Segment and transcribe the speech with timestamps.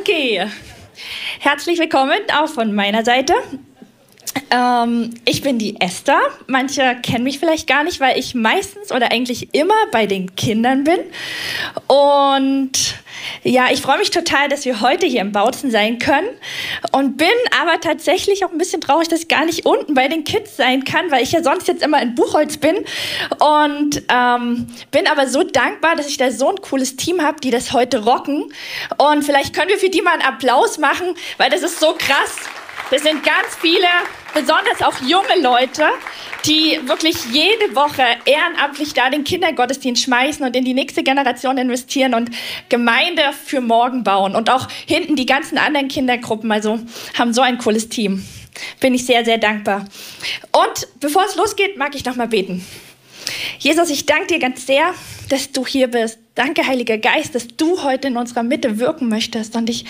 [0.00, 0.46] Okay,
[1.40, 3.34] herzlich willkommen auch von meiner Seite.
[4.50, 6.20] Ähm, ich bin die Esther.
[6.46, 10.84] Manche kennen mich vielleicht gar nicht, weil ich meistens oder eigentlich immer bei den Kindern
[10.84, 11.00] bin.
[11.86, 12.94] Und
[13.42, 16.28] ja, ich freue mich total, dass wir heute hier im Bautzen sein können
[16.92, 17.28] und bin
[17.60, 20.84] aber tatsächlich auch ein bisschen traurig, dass ich gar nicht unten bei den Kids sein
[20.84, 22.76] kann, weil ich ja sonst jetzt immer in Buchholz bin
[23.38, 27.50] und ähm, bin aber so dankbar, dass ich da so ein cooles Team habe, die
[27.50, 28.52] das heute rocken
[28.98, 32.36] und vielleicht können wir für die mal einen Applaus machen, weil das ist so krass.
[32.90, 33.86] Das sind ganz viele,
[34.34, 35.84] besonders auch junge Leute,
[36.44, 42.14] die wirklich jede Woche ehrenamtlich da den Kindergottesdienst schmeißen und in die nächste Generation investieren
[42.14, 42.30] und
[42.68, 44.34] Gemeinde für morgen bauen.
[44.34, 46.80] Und auch hinten die ganzen anderen Kindergruppen, also
[47.16, 48.26] haben so ein cooles Team.
[48.80, 49.84] Bin ich sehr, sehr dankbar.
[50.50, 52.66] Und bevor es losgeht, mag ich noch mal beten.
[53.60, 54.94] Jesus, ich danke dir ganz sehr,
[55.28, 56.18] dass du hier bist.
[56.40, 59.56] Danke, Heiliger Geist, dass du heute in unserer Mitte wirken möchtest.
[59.56, 59.84] Und ich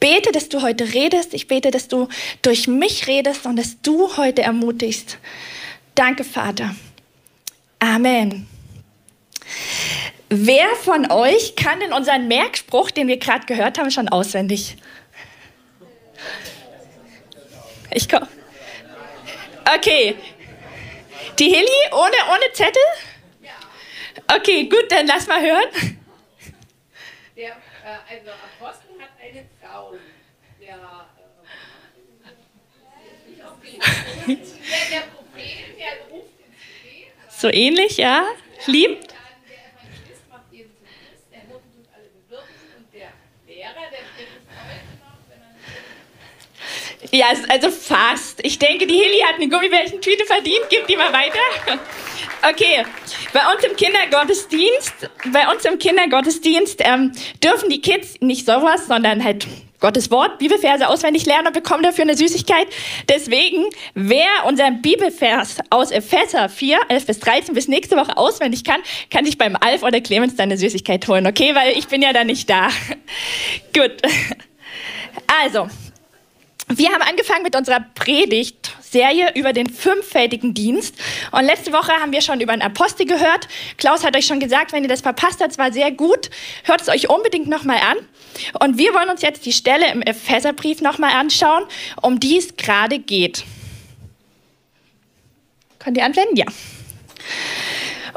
[0.00, 1.34] bete, dass du heute redest.
[1.34, 2.08] Ich bete, dass du
[2.40, 5.18] durch mich redest und dass du heute ermutigst.
[5.94, 6.74] Danke, Vater.
[7.80, 8.48] Amen.
[10.30, 14.78] Wer von euch kann denn unseren Merkspruch, den wir gerade gehört haben, schon auswendig?
[17.90, 18.26] Ich komme.
[19.76, 20.14] Okay.
[21.38, 22.80] Die Hilly ohne, ohne Zettel?
[24.28, 25.68] Okay, gut, dann lass mal hören.
[27.36, 27.54] Der, äh,
[28.08, 29.94] also Apostel hat eine Frau.
[30.60, 30.76] Der, äh,
[34.26, 34.36] der,
[34.90, 37.12] der Prophet, der ruft ins Gebet.
[37.28, 38.26] So ähnlich, ja?
[38.66, 39.00] Lieb.
[39.00, 39.16] Dann
[39.48, 43.12] der Evangelist macht jeden zum Christ, der Hirte tut alle bewirten und der
[43.46, 45.54] Lehrer, der bringt es heute noch, wenn er
[47.12, 48.40] Ja, also fast.
[48.42, 50.66] Ich denke, die Hilly hat eine Gummibärchentüte verdient.
[50.68, 51.80] Gib die mal weiter.
[52.48, 52.84] Okay,
[53.32, 59.22] bei uns im Kindergottesdienst, bei uns im Kindergottesdienst ähm, dürfen die Kids nicht sowas, sondern
[59.24, 59.46] halt
[59.80, 62.68] Gottes Wort, Bibelverse auswendig lernen und bekommen dafür eine Süßigkeit.
[63.08, 63.64] Deswegen,
[63.94, 68.80] wer unseren Bibelvers aus Epheser 4, 11 bis 13 bis nächste Woche auswendig kann,
[69.10, 71.54] kann sich beim Alf oder Clemens dann eine Süßigkeit holen, okay?
[71.54, 72.68] Weil ich bin ja da nicht da.
[73.74, 73.92] Gut.
[75.42, 75.68] Also,
[76.70, 80.94] wir haben angefangen mit unserer Predigtserie über den fünffältigen Dienst.
[81.32, 83.48] Und letzte Woche haben wir schon über einen Apostel gehört.
[83.76, 86.30] Klaus hat euch schon gesagt, wenn ihr das verpasst habt, war sehr gut.
[86.64, 87.96] Hört es euch unbedingt nochmal an.
[88.60, 91.64] Und wir wollen uns jetzt die Stelle im Epheserbrief nochmal anschauen,
[92.02, 93.44] um die es gerade geht.
[95.80, 96.36] Könnt ihr anwenden?
[96.36, 96.46] Ja.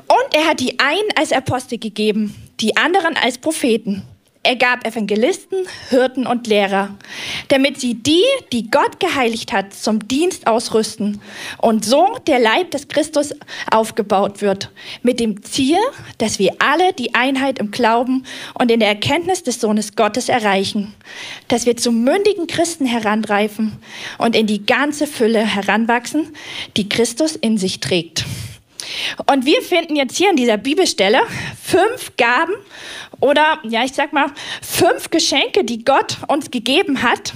[0.07, 4.03] Und er hat die einen als Apostel gegeben, die anderen als Propheten
[4.45, 6.89] er gab Evangelisten, Hirten und Lehrer,
[7.47, 11.21] damit sie die, die Gott geheiligt hat, zum Dienst ausrüsten
[11.59, 13.33] und so der Leib des Christus
[13.71, 14.69] aufgebaut wird,
[15.01, 15.77] mit dem Ziel,
[16.17, 20.93] dass wir alle die Einheit im Glauben und in der Erkenntnis des Sohnes Gottes erreichen,
[21.47, 23.79] dass wir zu mündigen Christen heranreifen
[24.17, 26.35] und in die ganze Fülle heranwachsen,
[26.75, 28.25] die Christus in sich trägt.
[29.31, 31.21] Und wir finden jetzt hier in dieser Bibelstelle
[31.61, 32.53] fünf Gaben
[33.23, 34.27] oder ja, ich sag mal,
[34.61, 37.31] fünf Geschenke, die Gott uns gegeben hat,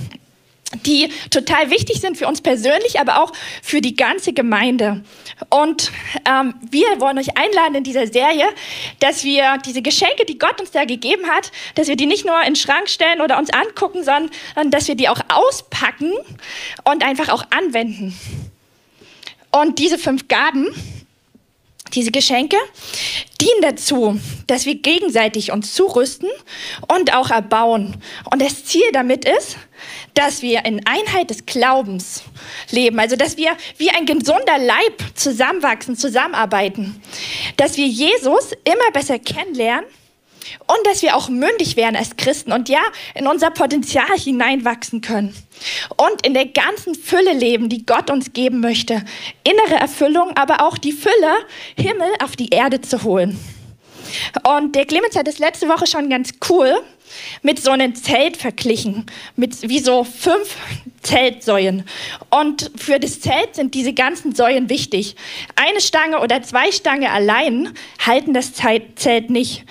[0.85, 3.31] die total wichtig sind für uns persönlich, aber auch
[3.63, 5.05] für die ganze Gemeinde.
[5.49, 5.93] Und
[6.29, 8.47] ähm, wir wollen euch einladen in dieser Serie,
[8.99, 12.37] dass wir diese Geschenke, die Gott uns da gegeben hat, dass wir die nicht nur
[12.41, 14.29] in den Schrank stellen oder uns angucken, sondern
[14.65, 16.11] dass wir die auch auspacken
[16.83, 18.13] und einfach auch anwenden.
[19.51, 20.67] Und diese fünf Gaben,
[21.93, 22.57] diese Geschenke
[23.39, 26.29] dienen dazu, dass wir gegenseitig uns zurüsten
[26.87, 27.97] und auch erbauen.
[28.31, 29.57] Und das Ziel damit ist,
[30.13, 32.23] dass wir in Einheit des Glaubens
[32.71, 37.01] leben, also dass wir wie ein gesunder Leib zusammenwachsen, zusammenarbeiten,
[37.57, 39.85] dass wir Jesus immer besser kennenlernen
[40.59, 42.81] und dass wir auch mündig werden als Christen und ja,
[43.15, 45.35] in unser Potenzial hineinwachsen können
[45.95, 49.03] und in der ganzen Fülle leben, die Gott uns geben möchte.
[49.43, 51.35] Innere Erfüllung, aber auch die Fülle,
[51.75, 53.39] Himmel auf die Erde zu holen.
[54.43, 56.77] Und der Clemens hat das letzte Woche schon ganz cool
[57.41, 59.05] mit so einem Zelt verglichen,
[59.35, 60.55] mit wie so fünf
[61.01, 61.83] Zeltsäulen.
[62.29, 65.15] Und für das Zelt sind diese ganzen Säulen wichtig.
[65.55, 67.73] Eine Stange oder zwei Stangen allein
[68.05, 69.63] halten das Zelt nicht.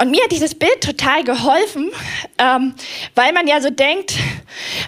[0.00, 1.90] Und mir hat dieses Bild total geholfen,
[2.38, 2.74] ähm,
[3.14, 4.14] weil man ja so denkt,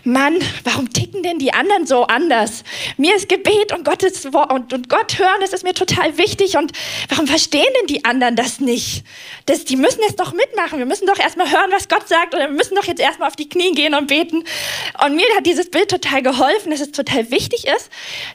[0.04, 2.62] Mann, warum ticken denn die anderen so anders?
[2.96, 6.56] Mir ist Gebet und Gottes und, und Gott hören, das ist mir total wichtig.
[6.56, 6.72] Und
[7.08, 9.04] warum verstehen denn die anderen das nicht?
[9.46, 10.78] Das, die müssen es doch mitmachen.
[10.78, 13.48] Wir müssen doch erstmal hören, was Gott sagt, wir müssen doch jetzt erstmal auf die
[13.48, 14.44] Knie gehen und beten.
[15.04, 17.90] Und mir hat dieses Bild total geholfen, dass es total wichtig ist,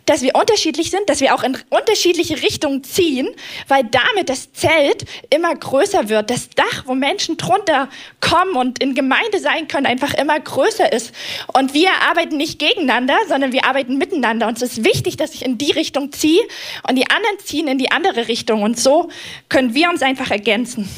[0.05, 3.29] dass wir unterschiedlich sind, dass wir auch in unterschiedliche Richtungen ziehen,
[3.67, 6.29] weil damit das Zelt immer größer wird.
[6.29, 11.13] Das Dach, wo Menschen drunter kommen und in Gemeinde sein können, einfach immer größer ist.
[11.53, 14.47] Und wir arbeiten nicht gegeneinander, sondern wir arbeiten miteinander.
[14.47, 16.41] Und es ist wichtig, dass ich in die Richtung ziehe
[16.87, 18.63] und die anderen ziehen in die andere Richtung.
[18.63, 19.09] Und so
[19.47, 20.89] können wir uns einfach ergänzen.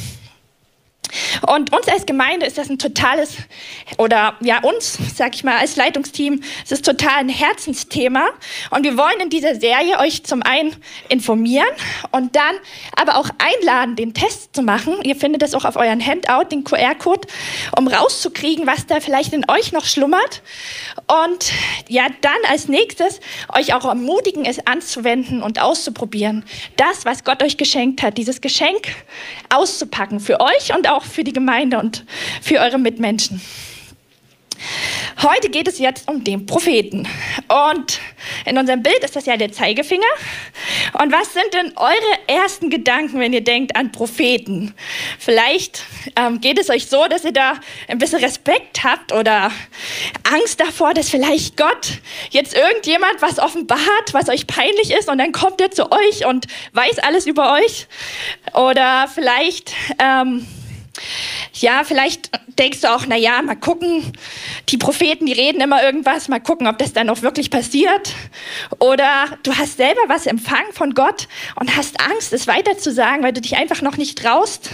[1.47, 3.37] Und uns als Gemeinde ist das ein totales,
[3.97, 8.27] oder ja, uns, sag ich mal, als Leitungsteam, es ist total ein Herzensthema.
[8.71, 10.75] Und wir wollen in dieser Serie euch zum einen
[11.09, 11.67] informieren
[12.11, 12.55] und dann
[12.95, 14.97] aber auch einladen, den Test zu machen.
[15.03, 17.27] Ihr findet das auch auf euren Handout, den QR-Code,
[17.77, 20.41] um rauszukriegen, was da vielleicht in euch noch schlummert.
[21.25, 21.51] Und
[21.87, 23.19] ja, dann als nächstes
[23.53, 26.43] euch auch ermutigen, es anzuwenden und auszuprobieren.
[26.75, 28.87] Das, was Gott euch geschenkt hat, dieses Geschenk
[29.53, 32.05] auszupacken für euch und auch für die Gemeinde und
[32.41, 33.41] für eure Mitmenschen.
[35.23, 37.07] Heute geht es jetzt um den Propheten.
[37.47, 37.99] Und
[38.45, 40.05] in unserem Bild ist das ja der Zeigefinger.
[41.01, 41.95] Und was sind denn eure
[42.27, 44.75] ersten Gedanken, wenn ihr denkt an Propheten?
[45.17, 45.83] Vielleicht
[46.15, 47.53] ähm, geht es euch so, dass ihr da
[47.87, 49.51] ein bisschen Respekt habt oder
[50.31, 55.31] Angst davor, dass vielleicht Gott jetzt irgendjemand was offenbart, was euch peinlich ist und dann
[55.31, 57.87] kommt er zu euch und weiß alles über euch.
[58.53, 59.73] Oder vielleicht...
[59.99, 60.45] Ähm,
[61.53, 62.29] ja, vielleicht
[62.59, 64.11] denkst du auch, na ja, mal gucken,
[64.69, 68.13] die Propheten, die reden immer irgendwas, mal gucken, ob das dann auch wirklich passiert.
[68.79, 73.41] Oder du hast selber was empfangen von Gott und hast Angst, es weiterzusagen, weil du
[73.41, 74.69] dich einfach noch nicht traust.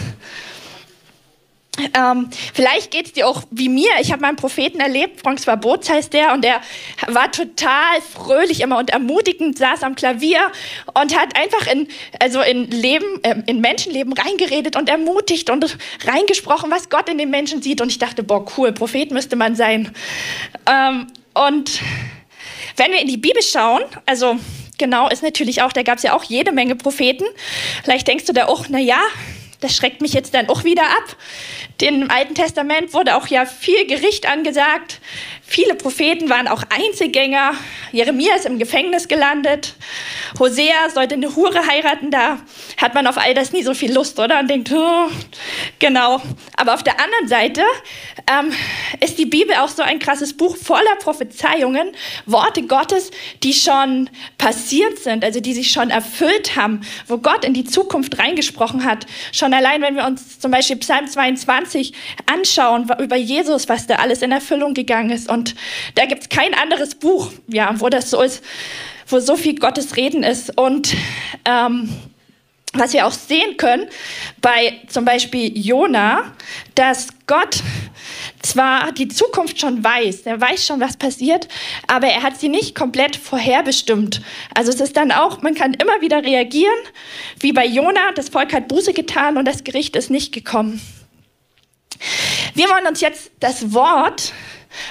[1.96, 3.90] Ähm, vielleicht geht es dir auch wie mir.
[4.00, 6.62] Ich habe mal einen Propheten erlebt, François Boots heißt der, und der
[7.08, 10.52] war total fröhlich immer und ermutigend, saß am Klavier
[10.94, 11.88] und hat einfach in,
[12.20, 17.31] also in Leben, äh, in Menschenleben reingeredet und ermutigt und reingesprochen, was Gott in den
[17.31, 17.81] Menschen sieht.
[17.81, 19.92] Und ich dachte, boah, cool, Prophet müsste man sein.
[20.69, 21.81] Ähm, und
[22.76, 24.38] wenn wir in die Bibel schauen, also
[24.78, 27.26] genau ist natürlich auch, da gab es ja auch jede Menge Propheten.
[27.84, 29.02] Vielleicht denkst du da auch, na ja,
[29.63, 31.15] das schreckt mich jetzt dann auch wieder ab.
[31.81, 35.01] Im Alten Testament wurde auch ja viel Gericht angesagt.
[35.45, 37.54] Viele Propheten waren auch Einzelgänger.
[37.92, 39.75] Jeremia ist im Gefängnis gelandet.
[40.39, 42.10] Hosea sollte eine Hure heiraten.
[42.10, 42.39] Da
[42.77, 44.39] hat man auf all das nie so viel Lust, oder?
[44.39, 45.10] Und denkt, oh,
[45.80, 46.21] genau.
[46.57, 47.62] Aber auf der anderen Seite
[48.31, 48.51] ähm,
[49.00, 51.92] ist die Bibel auch so ein krasses Buch voller Prophezeiungen,
[52.25, 53.12] Worte Gottes,
[53.44, 58.18] die schon passiert sind, also die sich schon erfüllt haben, wo Gott in die Zukunft
[58.18, 59.06] reingesprochen hat.
[59.31, 61.94] Schon allein, wenn wir uns zum Beispiel Psalm 22
[62.26, 65.30] anschauen, über Jesus, was da alles in Erfüllung gegangen ist.
[65.30, 65.56] Und
[65.96, 68.44] da gibt es kein anderes Buch, ja, wo das so ist,
[69.08, 70.58] wo so viel Gottes Reden ist.
[70.58, 70.96] Und
[71.46, 71.90] ähm,
[72.74, 73.88] was wir auch sehen können
[74.42, 76.34] bei zum Beispiel Jona,
[76.76, 77.62] dass Gott
[78.44, 81.48] zwar die Zukunft schon weiß, er weiß schon, was passiert,
[81.88, 84.22] aber er hat sie nicht komplett vorherbestimmt.
[84.54, 86.78] Also es ist dann auch, man kann immer wieder reagieren,
[87.40, 90.81] wie bei Jona, das Volk hat Buße getan und das Gericht ist nicht gekommen.
[92.54, 94.34] Wir wollen uns jetzt das Wort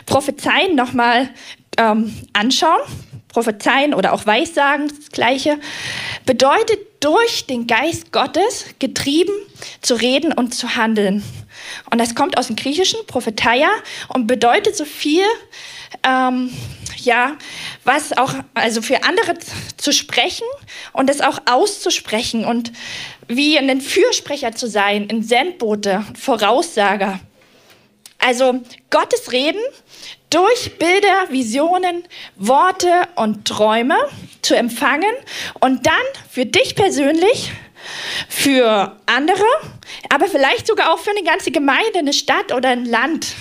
[0.06, 1.28] Prophezeien nochmal
[1.78, 2.81] ähm, anschauen.
[3.28, 5.58] Prophezeien oder auch Weissagen, das Gleiche,
[6.26, 9.32] bedeutet durch den Geist Gottes getrieben
[9.81, 11.25] zu reden und zu handeln.
[11.90, 13.69] Und das kommt aus dem Griechischen, Propheteia,
[14.08, 15.24] und bedeutet so viel,
[16.06, 16.50] ähm,
[16.96, 17.36] ja,
[17.84, 19.34] was auch, also für andere
[19.76, 20.47] zu sprechen
[20.92, 22.73] und es auch auszusprechen und
[23.28, 27.20] wie ein Fürsprecher zu sein, ein Sendbote, Voraussager.
[28.18, 29.61] Also Gottes Reden
[30.30, 32.04] durch Bilder, Visionen,
[32.37, 33.97] Worte und Träume
[34.42, 35.12] zu empfangen
[35.61, 35.94] und dann
[36.30, 37.52] für dich persönlich,
[38.28, 39.44] für andere,
[40.08, 43.34] aber vielleicht sogar auch für eine ganze Gemeinde, eine Stadt oder ein Land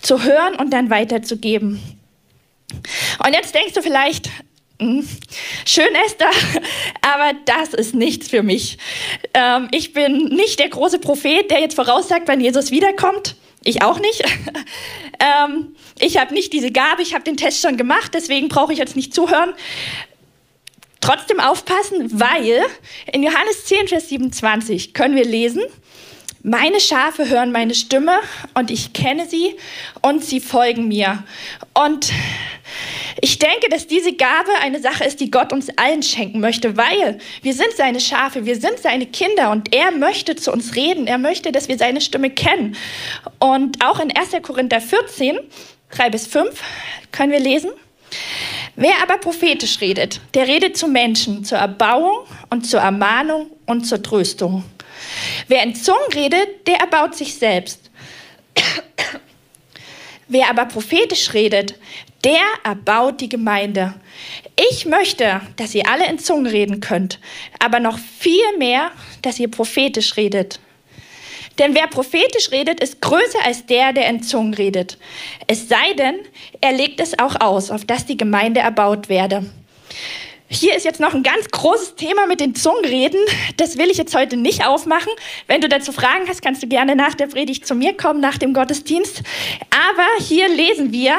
[0.00, 1.80] zu hören und dann weiterzugeben.
[3.24, 4.30] Und jetzt denkst du vielleicht,
[4.80, 5.06] hm,
[5.66, 6.30] Schön, Esther,
[7.02, 8.78] aber das ist nichts für mich.
[9.34, 13.36] Ähm, ich bin nicht der große Prophet, der jetzt voraussagt, wann Jesus wiederkommt.
[13.62, 14.24] Ich auch nicht.
[15.20, 18.78] ähm, ich habe nicht diese Gabe, ich habe den Test schon gemacht, deswegen brauche ich
[18.78, 19.52] jetzt nicht zuhören.
[21.00, 22.62] Trotzdem aufpassen, weil
[23.12, 25.62] in Johannes 10, Vers 27 können wir lesen,
[26.42, 28.18] meine Schafe hören meine Stimme
[28.54, 29.56] und ich kenne sie
[30.00, 31.22] und sie folgen mir.
[31.74, 32.12] Und
[33.20, 37.18] ich denke, dass diese Gabe eine Sache ist, die Gott uns allen schenken möchte, weil
[37.42, 41.06] wir sind seine Schafe, wir sind seine Kinder und er möchte zu uns reden.
[41.06, 42.74] Er möchte, dass wir seine Stimme kennen.
[43.38, 44.42] Und auch in 1.
[44.42, 45.38] Korinther 14,
[45.90, 46.62] 3 bis 5
[47.12, 47.70] können wir lesen.
[48.80, 54.02] Wer aber prophetisch redet, der redet zu Menschen, zur Erbauung und zur Ermahnung und zur
[54.02, 54.64] Tröstung.
[55.48, 57.90] Wer in Zungen redet, der erbaut sich selbst.
[60.28, 61.74] Wer aber prophetisch redet,
[62.24, 63.92] der erbaut die Gemeinde.
[64.70, 67.18] Ich möchte, dass ihr alle in Zungen reden könnt,
[67.58, 70.58] aber noch viel mehr, dass ihr prophetisch redet.
[71.60, 74.96] Denn wer prophetisch redet, ist größer als der, der in Zungen redet.
[75.46, 76.16] Es sei denn,
[76.62, 79.44] er legt es auch aus, auf dass die Gemeinde erbaut werde.
[80.48, 83.20] Hier ist jetzt noch ein ganz großes Thema mit den Zungenreden.
[83.58, 85.12] Das will ich jetzt heute nicht aufmachen.
[85.46, 88.38] Wenn du dazu Fragen hast, kannst du gerne nach der Predigt zu mir kommen, nach
[88.38, 89.22] dem Gottesdienst.
[89.70, 91.18] Aber hier lesen wir,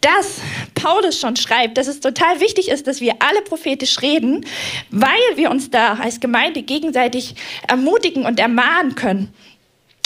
[0.00, 0.40] dass
[0.74, 4.44] Paulus schon schreibt, dass es total wichtig ist, dass wir alle prophetisch reden,
[4.90, 7.36] weil wir uns da als Gemeinde gegenseitig
[7.68, 9.32] ermutigen und ermahnen können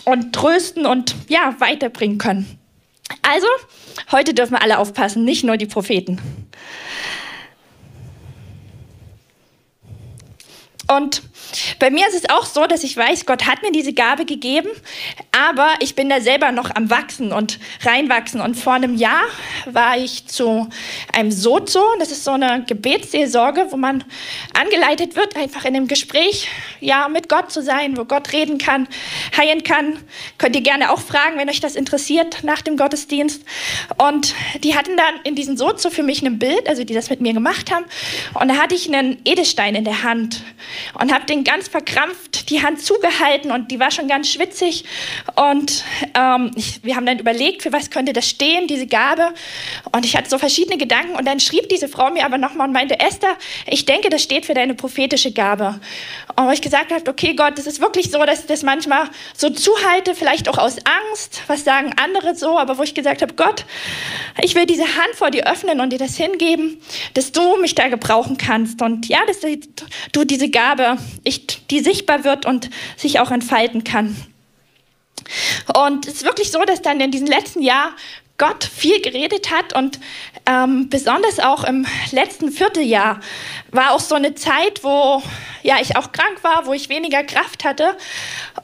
[0.04, 2.59] und trösten und ja, weiterbringen können.
[3.23, 3.47] Also,
[4.12, 6.21] heute dürfen wir alle aufpassen, nicht nur die Propheten.
[10.88, 11.23] Und
[11.78, 14.69] bei mir ist es auch so, dass ich weiß, Gott hat mir diese Gabe gegeben,
[15.33, 18.40] aber ich bin da selber noch am Wachsen und reinwachsen.
[18.40, 19.23] Und vor einem Jahr
[19.66, 20.69] war ich zu
[21.12, 24.04] einem Sozo, das ist so eine Gebetsseelsorge, wo man
[24.59, 26.49] angeleitet wird, einfach in einem Gespräch
[26.80, 28.88] ja, mit Gott zu sein, wo Gott reden kann,
[29.37, 29.99] heilen kann.
[30.38, 33.42] Könnt ihr gerne auch fragen, wenn euch das interessiert nach dem Gottesdienst.
[33.99, 37.21] Und die hatten dann in diesem Sozo für mich ein Bild, also die das mit
[37.21, 37.85] mir gemacht haben.
[38.35, 40.42] Und da hatte ich einen Edelstein in der Hand
[40.99, 44.85] und habe den ganz verkrampft die Hand zugehalten und die war schon ganz schwitzig.
[45.37, 49.33] Und ähm, ich, wir haben dann überlegt, für was könnte das stehen, diese Gabe.
[49.93, 52.73] Und ich hatte so verschiedene Gedanken und dann schrieb diese Frau mir aber nochmal und
[52.73, 55.81] meinte, Esther, ich denke, das steht für deine prophetische Gabe.
[56.37, 59.09] Und wo ich gesagt habe, okay Gott, es ist wirklich so, dass ich das manchmal
[59.37, 63.35] so zuhalte, vielleicht auch aus Angst, was sagen andere so, aber wo ich gesagt habe,
[63.35, 63.65] Gott,
[64.43, 66.81] ich will diese Hand vor dir öffnen und dir das hingeben,
[67.15, 68.81] dass du mich da gebrauchen kannst.
[68.83, 69.41] Und ja, dass
[70.13, 70.97] du diese Gabe,
[71.31, 74.17] ich, die sichtbar wird und sich auch entfalten kann.
[75.75, 77.93] Und es ist wirklich so, dass dann in diesem letzten Jahr
[78.41, 80.01] Gott viel geredet hat und
[80.47, 83.21] ähm, besonders auch im letzten Vierteljahr
[83.71, 85.23] war auch so eine Zeit, wo
[85.63, 87.99] ja ich auch krank war, wo ich weniger Kraft hatte,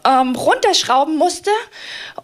[0.05, 1.51] ähm, runterschrauben musste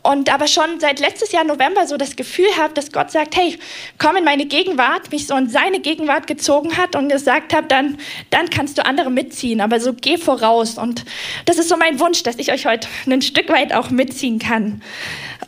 [0.02, 3.58] und aber schon seit letztes Jahr November so das Gefühl habe, dass Gott sagt, hey,
[3.98, 7.98] komm in meine Gegenwart, mich so in seine Gegenwart gezogen hat und gesagt hat, dann,
[8.30, 11.04] dann kannst du andere mitziehen, aber so geh voraus und
[11.44, 14.82] das ist so mein Wunsch, dass ich euch heute ein Stück weit auch mitziehen kann.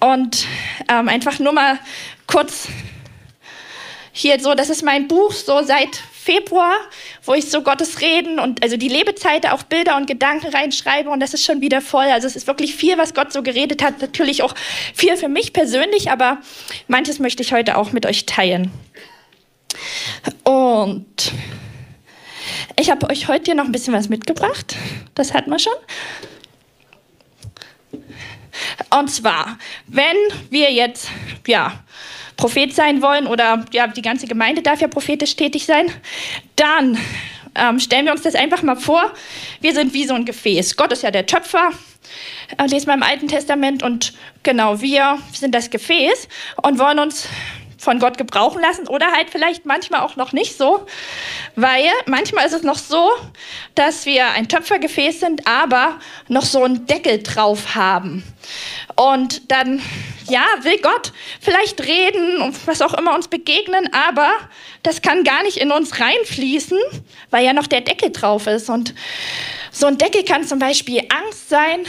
[0.00, 0.46] Und
[0.88, 1.78] ähm, einfach nur mal
[2.26, 2.68] kurz
[4.12, 6.74] hier so, das ist mein Buch so seit Februar,
[7.22, 11.20] wo ich so Gottes Reden und also die Lebezeit auch Bilder und Gedanken reinschreibe und
[11.20, 12.06] das ist schon wieder voll.
[12.06, 14.00] Also es ist wirklich viel, was Gott so geredet hat.
[14.00, 14.54] Natürlich auch
[14.94, 16.38] viel für mich persönlich, aber
[16.88, 18.70] manches möchte ich heute auch mit euch teilen.
[20.44, 21.32] Und
[22.80, 24.76] ich habe euch heute hier noch ein bisschen was mitgebracht.
[25.14, 25.74] Das hat man schon.
[28.98, 30.16] Und zwar, wenn
[30.48, 31.10] wir jetzt,
[31.46, 31.84] ja,
[32.36, 35.86] Prophet sein wollen oder ja, die ganze Gemeinde darf ja prophetisch tätig sein,
[36.56, 36.98] dann
[37.54, 39.12] ähm, stellen wir uns das einfach mal vor.
[39.60, 40.76] Wir sind wie so ein Gefäß.
[40.76, 41.70] Gott ist ja der Töpfer,
[42.58, 46.28] äh, lesen wir im Alten Testament und genau, wir sind das Gefäß
[46.62, 47.28] und wollen uns
[47.84, 50.86] von Gott gebrauchen lassen oder halt vielleicht manchmal auch noch nicht so,
[51.54, 53.10] weil manchmal ist es noch so,
[53.74, 55.98] dass wir ein Töpfergefäß sind, aber
[56.28, 58.24] noch so einen Deckel drauf haben.
[58.96, 59.82] Und dann,
[60.28, 64.30] ja, will Gott vielleicht reden und was auch immer uns begegnen, aber
[64.82, 66.78] das kann gar nicht in uns reinfließen,
[67.30, 68.70] weil ja noch der Deckel drauf ist.
[68.70, 68.94] Und
[69.72, 71.80] so ein Deckel kann zum Beispiel Angst sein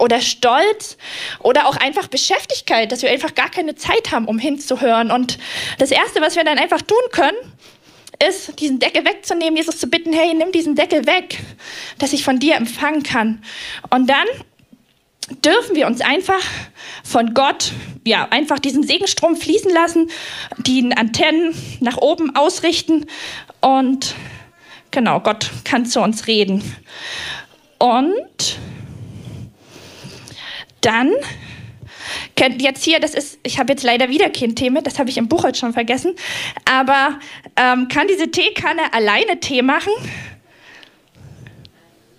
[0.00, 0.96] oder Stolz
[1.38, 5.12] oder auch einfach Beschäftigkeit, dass wir einfach gar keine Zeit haben, um hinzuhören.
[5.12, 5.38] Und
[5.78, 7.36] das Erste, was wir dann einfach tun können,
[8.26, 11.38] ist, diesen Deckel wegzunehmen, Jesus zu bitten, hey, nimm diesen Deckel weg,
[11.98, 13.42] dass ich von dir empfangen kann.
[13.90, 14.26] Und dann
[15.44, 16.42] dürfen wir uns einfach
[17.04, 17.72] von Gott,
[18.06, 20.10] ja, einfach diesen Segenstrom fließen lassen,
[20.58, 23.06] die Antennen nach oben ausrichten
[23.60, 24.14] und
[24.90, 26.62] genau, Gott kann zu uns reden.
[27.78, 28.58] Und
[30.80, 31.12] dann
[32.58, 35.28] jetzt hier, das ist, ich habe jetzt leider wieder kein Thema, das habe ich im
[35.28, 36.14] Buch heute schon vergessen,
[36.64, 37.18] aber
[37.56, 39.92] ähm, kann diese Teekanne alleine Tee machen?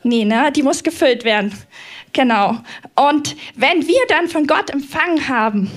[0.03, 0.51] Nee, ne?
[0.51, 1.53] Die muss gefüllt werden.
[2.13, 2.57] Genau.
[2.95, 5.71] Und wenn wir dann von Gott empfangen haben,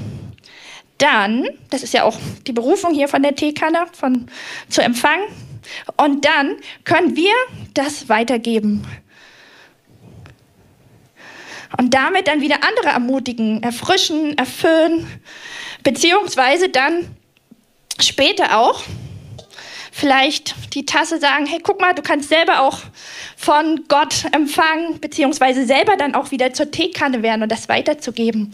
[0.98, 4.28] dann, das ist ja auch die Berufung hier von der Teekanne, von,
[4.68, 5.24] zu empfangen,
[5.96, 7.32] und dann können wir
[7.72, 8.86] das weitergeben.
[11.78, 15.06] Und damit dann wieder andere ermutigen, erfrischen, erfüllen,
[15.82, 17.16] beziehungsweise dann
[17.98, 18.82] später auch
[19.96, 22.80] vielleicht die Tasse sagen, hey, guck mal, du kannst selber auch
[23.36, 28.52] von Gott empfangen, beziehungsweise selber dann auch wieder zur Teekanne werden und das weiterzugeben.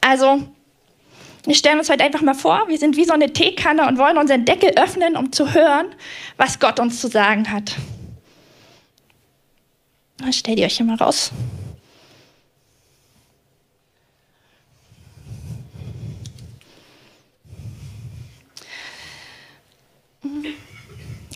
[0.00, 0.42] Also
[1.44, 4.16] Wir stellen uns heute einfach mal vor, wir sind wie so eine Teekanne und wollen
[4.16, 5.86] unseren Deckel öffnen, um zu hören,
[6.36, 7.74] was Gott uns zu sagen hat.
[10.18, 11.32] Dann stellt ihr euch hier mal raus.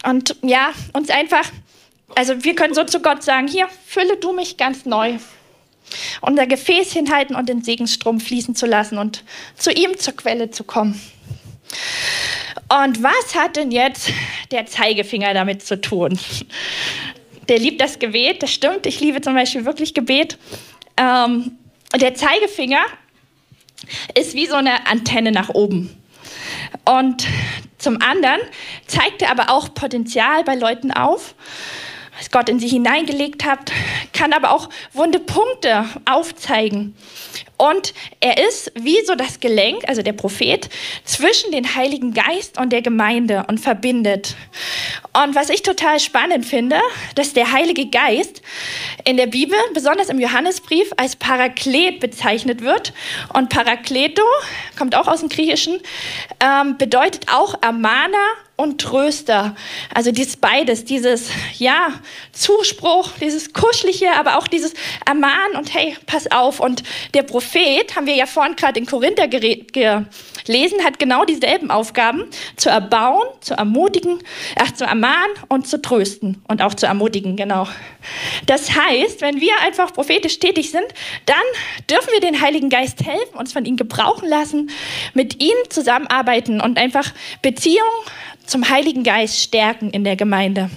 [0.06, 1.50] Und ja, uns einfach,
[2.14, 5.14] also wir können so zu Gott sagen, hier, fülle du mich ganz neu.
[6.20, 9.24] Unser Gefäß hinhalten und den Segensstrom fließen zu lassen und
[9.56, 11.00] zu ihm zur Quelle zu kommen.
[12.68, 14.12] Und was hat denn jetzt
[14.52, 16.18] der Zeigefinger damit zu tun?
[17.48, 18.86] Der liebt das Gebet, das stimmt.
[18.86, 20.38] Ich liebe zum Beispiel wirklich Gebet.
[20.96, 21.58] Ähm,
[21.94, 22.84] der Zeigefinger
[24.14, 25.96] ist wie so eine Antenne nach oben.
[26.84, 27.26] Und
[27.78, 28.40] zum anderen
[28.86, 31.34] zeigt er aber auch Potenzial bei Leuten auf,
[32.16, 33.72] was Gott in sie hineingelegt hat,
[34.12, 36.94] kann aber auch wunde Punkte aufzeigen.
[37.58, 40.68] Und er ist wie so das Gelenk, also der Prophet,
[41.04, 44.36] zwischen den Heiligen Geist und der Gemeinde und verbindet.
[45.14, 46.78] Und was ich total spannend finde,
[47.14, 48.42] dass der Heilige Geist
[49.04, 52.92] in der Bibel, besonders im Johannesbrief, als Paraklet bezeichnet wird.
[53.32, 54.22] Und Parakleto
[54.78, 55.80] kommt auch aus dem Griechischen,
[56.40, 58.18] ähm, bedeutet auch Ermahner
[58.56, 59.54] und Tröster.
[59.94, 61.88] Also dieses beides, dieses ja,
[62.32, 64.72] Zuspruch, dieses kuschelige, aber auch dieses
[65.04, 66.60] Ermahnen und hey, pass auf.
[66.60, 66.82] Und
[67.14, 72.24] der Prophet, haben wir ja vorhin gerade in Korinther gelesen, hat genau dieselben Aufgaben,
[72.56, 74.20] zu erbauen, zu ermutigen,
[74.58, 77.68] ach, zu ermahnen und zu trösten und auch zu ermutigen, genau.
[78.46, 80.86] Das heißt, wenn wir einfach prophetisch tätig sind,
[81.26, 81.36] dann
[81.90, 84.70] dürfen wir den Heiligen Geist helfen, uns von ihm gebrauchen lassen,
[85.12, 88.06] mit ihm zusammenarbeiten und einfach Beziehungen
[88.46, 90.70] zum Heiligen Geist stärken in der Gemeinde.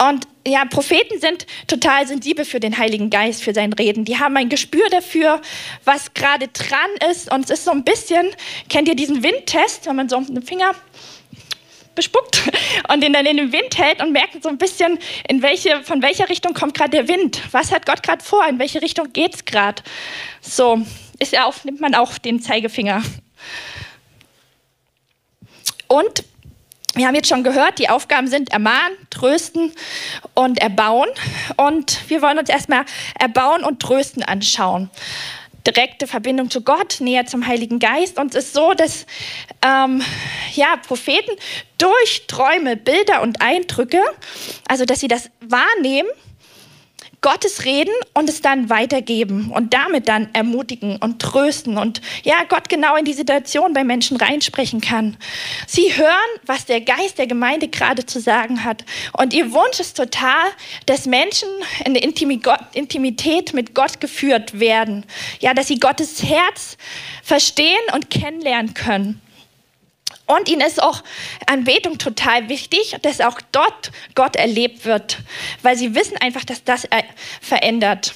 [0.00, 4.04] Und ja, Propheten sind total sensibel für den Heiligen Geist, für sein Reden.
[4.04, 5.40] Die haben ein Gespür dafür,
[5.84, 7.32] was gerade dran ist.
[7.32, 8.28] Und es ist so ein bisschen,
[8.68, 10.74] kennt ihr diesen Windtest, wenn man so einen Finger
[11.94, 12.42] bespuckt
[12.92, 14.98] und den dann in den Wind hält und merkt so ein bisschen,
[15.28, 17.42] in welche, von welcher Richtung kommt gerade der Wind?
[17.50, 18.46] Was hat Gott gerade vor?
[18.46, 19.82] In welche Richtung geht es gerade?
[20.40, 20.80] So
[21.18, 23.02] ist ja auch, nimmt man auch den Zeigefinger.
[25.88, 26.24] Und
[26.94, 29.72] wir haben jetzt schon gehört, die Aufgaben sind ermahnen, trösten
[30.34, 31.08] und erbauen.
[31.56, 32.84] Und wir wollen uns erstmal
[33.18, 34.90] erbauen und trösten anschauen.
[35.66, 38.18] Direkte Verbindung zu Gott, näher zum Heiligen Geist.
[38.18, 39.06] Und es ist so, dass
[39.64, 40.02] ähm,
[40.54, 41.32] ja, Propheten
[41.76, 44.02] durch Träume, Bilder und Eindrücke,
[44.66, 46.08] also dass sie das wahrnehmen,
[47.20, 52.68] Gottes reden und es dann weitergeben und damit dann ermutigen und trösten und ja, Gott
[52.68, 55.16] genau in die Situation bei Menschen reinsprechen kann.
[55.66, 58.84] Sie hören, was der Geist der Gemeinde gerade zu sagen hat.
[59.12, 60.46] Und ihr Wunsch ist total,
[60.86, 61.48] dass Menschen
[61.84, 65.04] in Intimität mit Gott geführt werden.
[65.40, 66.76] Ja, dass sie Gottes Herz
[67.22, 69.20] verstehen und kennenlernen können.
[70.28, 71.02] Und ihnen ist auch
[71.46, 75.18] Anbetung total wichtig, dass auch dort Gott erlebt wird,
[75.62, 76.86] weil sie wissen einfach, dass das
[77.40, 78.12] verändert.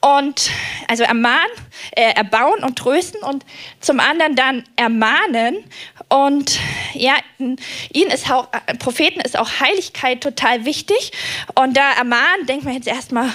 [0.00, 0.50] Und
[0.88, 1.50] also ermahnen,
[1.92, 3.44] äh, erbauen und trösten und
[3.80, 5.64] zum anderen dann ermahnen.
[6.08, 6.58] Und
[6.92, 11.12] ja, ihnen ist auch, äh, Propheten ist auch Heiligkeit total wichtig.
[11.54, 13.30] Und da ermahnen, denkt man jetzt erstmal,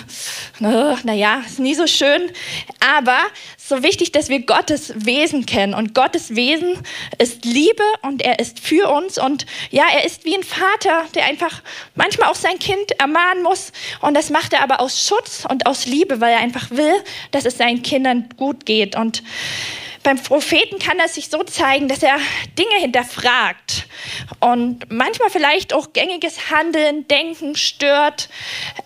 [0.60, 2.32] naja, ist nie so schön.
[2.98, 3.18] Aber
[3.70, 5.74] so wichtig, dass wir Gottes Wesen kennen.
[5.74, 6.78] Und Gottes Wesen
[7.18, 9.18] ist Liebe und er ist für uns.
[9.18, 11.62] Und ja, er ist wie ein Vater, der einfach
[11.96, 13.72] manchmal auch sein Kind ermahnen muss.
[14.02, 16.96] Und das macht er aber aus Schutz und aus Liebe, weil er einfach will,
[17.32, 18.96] dass es seinen Kindern gut geht.
[18.96, 19.24] Und
[20.04, 22.18] beim Propheten kann er sich so zeigen, dass er
[22.58, 23.88] Dinge hinterfragt
[24.40, 28.30] und manchmal vielleicht auch gängiges Handeln, Denken stört,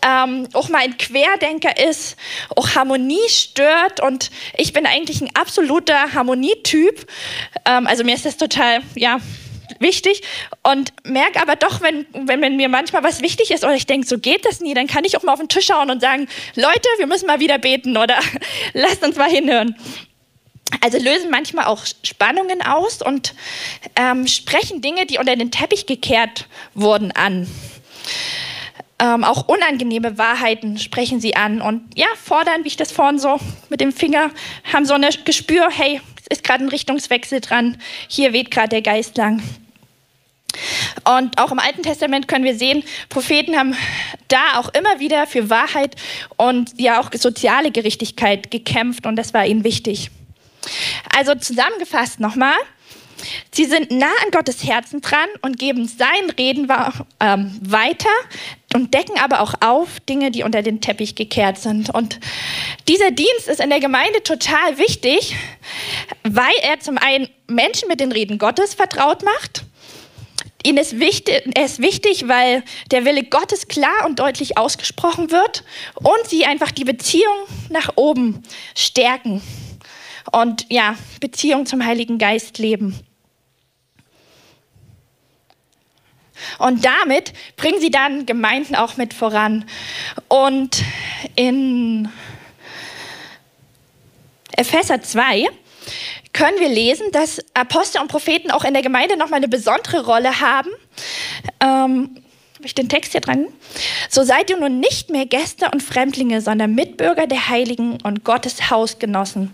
[0.02, 2.17] ähm, auch mal ein Querdenker ist,
[2.56, 7.06] auch Harmonie stört und ich bin eigentlich ein absoluter Harmonietyp.
[7.65, 9.19] Ähm, also mir ist das total, ja,
[9.80, 10.21] wichtig
[10.62, 14.08] und merke aber doch, wenn, wenn, wenn, mir manchmal was wichtig ist oder ich denke,
[14.08, 16.28] so geht das nie, dann kann ich auch mal auf den Tisch schauen und sagen,
[16.56, 18.19] Leute, wir müssen mal wieder beten oder
[18.73, 19.76] lasst uns mal hinhören
[20.81, 23.33] also lösen manchmal auch Spannungen aus und
[23.95, 27.47] ähm, sprechen Dinge, die unter den Teppich gekehrt wurden, an.
[28.99, 33.39] Ähm, auch unangenehme Wahrheiten sprechen sie an und ja, fordern, wie ich das vorhin so
[33.69, 34.29] mit dem Finger,
[34.71, 38.81] haben so ein Gespür, hey, es ist gerade ein Richtungswechsel dran, hier weht gerade der
[38.81, 39.41] Geist lang.
[41.17, 43.75] Und auch im Alten Testament können wir sehen, Propheten haben
[44.27, 45.95] da auch immer wieder für Wahrheit
[46.38, 50.12] und ja auch soziale Gerechtigkeit gekämpft und das war ihnen wichtig.
[51.15, 52.56] Also zusammengefasst nochmal,
[53.52, 56.67] Sie sind nah an Gottes Herzen dran und geben sein Reden
[57.19, 58.10] ähm, weiter
[58.73, 61.89] und decken aber auch auf Dinge, die unter den Teppich gekehrt sind.
[61.93, 62.19] Und
[62.88, 65.36] dieser Dienst ist in der Gemeinde total wichtig,
[66.23, 69.63] weil er zum einen Menschen mit den Reden Gottes vertraut macht.
[70.65, 75.63] Ihnen ist wichtig, er ist wichtig, weil der Wille Gottes klar und deutlich ausgesprochen wird
[75.95, 77.36] und sie einfach die Beziehung
[77.69, 79.41] nach oben stärken
[80.31, 82.99] und ja, Beziehung zum Heiligen Geist leben.
[86.57, 89.65] Und damit bringen sie dann Gemeinden auch mit voran.
[90.27, 90.83] Und
[91.36, 92.09] in
[94.55, 95.47] Epheser 2
[96.33, 100.41] können wir lesen, dass Apostel und Propheten auch in der Gemeinde nochmal eine besondere Rolle
[100.41, 100.69] haben.
[101.59, 102.23] Ähm,
[102.63, 103.47] habe ich den Text hier dran?
[104.08, 108.69] So seid ihr nun nicht mehr Gäste und Fremdlinge, sondern Mitbürger der Heiligen und Gottes
[108.69, 109.52] Hausgenossen.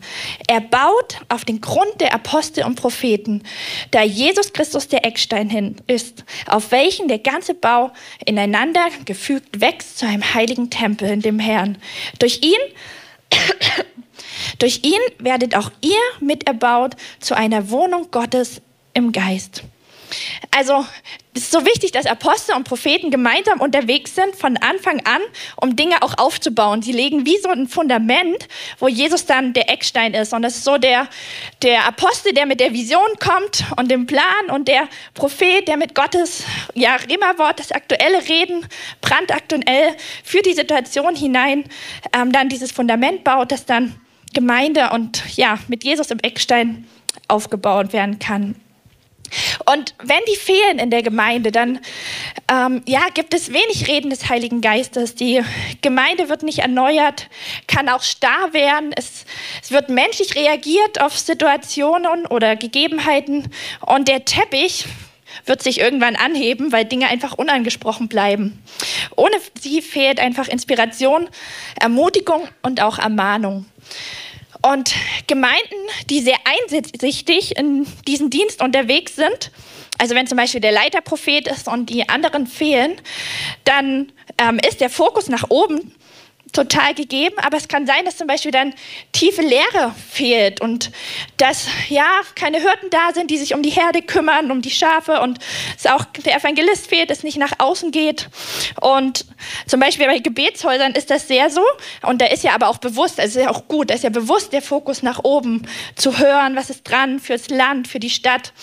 [0.48, 3.42] Er baut auf den Grund der Apostel und Propheten,
[3.90, 7.90] da Jesus Christus der Eckstein hin ist, auf welchen der ganze Bau
[8.28, 11.80] ineinander gefügt wächst zu einem heiligen Tempel in dem Herrn.
[12.20, 12.60] Durch ihn
[14.60, 18.62] durch ihn werdet auch ihr miterbaut zu einer Wohnung Gottes
[18.94, 19.64] im Geist.
[20.52, 20.86] Also
[21.36, 25.22] es ist so wichtig, dass Apostel und Propheten gemeinsam unterwegs sind von Anfang an,
[25.58, 26.82] um Dinge auch aufzubauen.
[26.82, 28.48] Sie legen wie so ein Fundament,
[28.80, 30.34] wo Jesus dann der Eckstein ist.
[30.34, 31.08] Und das ist so der,
[31.62, 35.94] der Apostel, der mit der Vision kommt und dem Plan und der Prophet, der mit
[35.96, 36.44] Gottes
[36.74, 38.66] ja, Rema-Wort, das aktuelle Reden,
[39.02, 41.66] brandaktuell für die Situation hinein
[42.14, 43.96] ähm, dann dieses Fundament baut, das dann
[44.34, 46.88] Gemeinde und ja, mit Jesus im Eckstein
[47.28, 48.56] aufgebaut werden kann.
[49.66, 51.80] Und wenn die fehlen in der Gemeinde, dann
[52.52, 55.16] ähm, ja, gibt es wenig Reden des Heiligen Geistes.
[55.16, 55.42] Die
[55.82, 57.30] Gemeinde wird nicht erneuert,
[57.68, 58.92] kann auch starr werden.
[58.96, 59.26] Es,
[59.62, 63.52] es wird menschlich reagiert auf Situationen oder Gegebenheiten.
[63.86, 64.86] Und der Teppich
[65.46, 68.62] wird sich irgendwann anheben, weil Dinge einfach unangesprochen bleiben.
[69.16, 71.30] Ohne sie fehlt einfach Inspiration,
[71.80, 73.66] Ermutigung und auch Ermahnung.
[74.62, 74.94] Und
[75.28, 75.76] Gemeinden,
[76.10, 79.52] die sehr einsichtig in diesem Dienst unterwegs sind,
[79.98, 83.00] also wenn zum Beispiel der Leiterprophet ist und die anderen fehlen,
[83.66, 85.94] dann ähm, ist der Fokus nach oben
[86.52, 88.74] total gegeben, aber es kann sein, dass zum Beispiel dann
[89.12, 90.92] tiefe Lehre fehlt und
[91.38, 95.22] dass ja keine Hirten da sind, die sich um die Herde kümmern, um die Schafe
[95.22, 95.40] und
[95.78, 98.30] es auch der Evangelist fehlt, es nicht nach außen geht.
[98.82, 99.26] Und
[99.68, 101.64] zum Beispiel bei Gebetshäusern ist das sehr so
[102.02, 104.10] und da ist ja aber auch bewusst, also ist ja auch gut, da ist ja
[104.10, 108.54] bewusst der Fokus nach oben zu hören, was ist dran fürs Land, für die Stadt.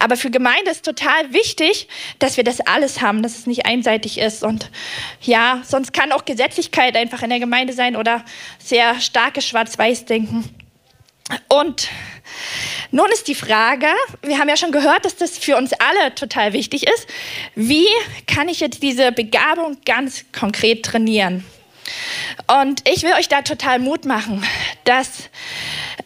[0.00, 4.18] Aber für Gemeinde ist total wichtig, dass wir das alles haben, dass es nicht einseitig
[4.18, 4.70] ist und
[5.22, 8.24] ja, sonst kann auch Gesetzlichkeit einfach in der Gemeinde sein oder
[8.58, 10.48] sehr starkes Schwarz-Weiß-Denken.
[11.48, 11.88] Und
[12.90, 13.86] nun ist die Frage,
[14.22, 17.06] wir haben ja schon gehört, dass das für uns alle total wichtig ist,
[17.54, 17.86] wie
[18.26, 21.44] kann ich jetzt diese Begabung ganz konkret trainieren?
[22.62, 24.44] Und ich will euch da total Mut machen,
[24.84, 25.30] dass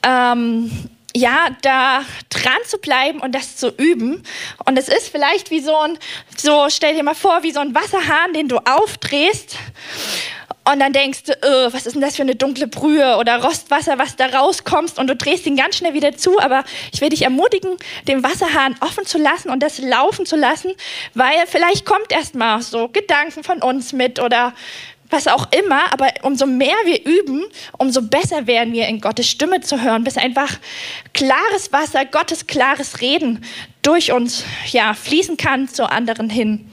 [0.03, 0.71] ähm,
[1.17, 4.23] ja, da dran zu bleiben und das zu üben.
[4.65, 5.99] Und es ist vielleicht wie so ein,
[6.37, 9.57] so stell dir mal vor, wie so ein Wasserhahn, den du aufdrehst
[10.71, 13.99] und dann denkst du, oh, was ist denn das für eine dunkle Brühe oder Rostwasser,
[13.99, 16.41] was da rauskommst und du drehst ihn ganz schnell wieder zu.
[16.41, 17.77] Aber ich will dich ermutigen,
[18.09, 20.73] den Wasserhahn offen zu lassen und das laufen zu lassen,
[21.15, 24.55] weil vielleicht kommt erst mal so Gedanken von uns mit oder
[25.09, 27.45] was auch immer, aber umso mehr wir üben,
[27.79, 30.59] umso besser werden wir in Gottes Stimme zu hören, bis einfach
[31.15, 33.45] klares Wasser, Gottes klares Reden
[33.83, 36.69] durch uns ja, fließen kann zu anderen hin.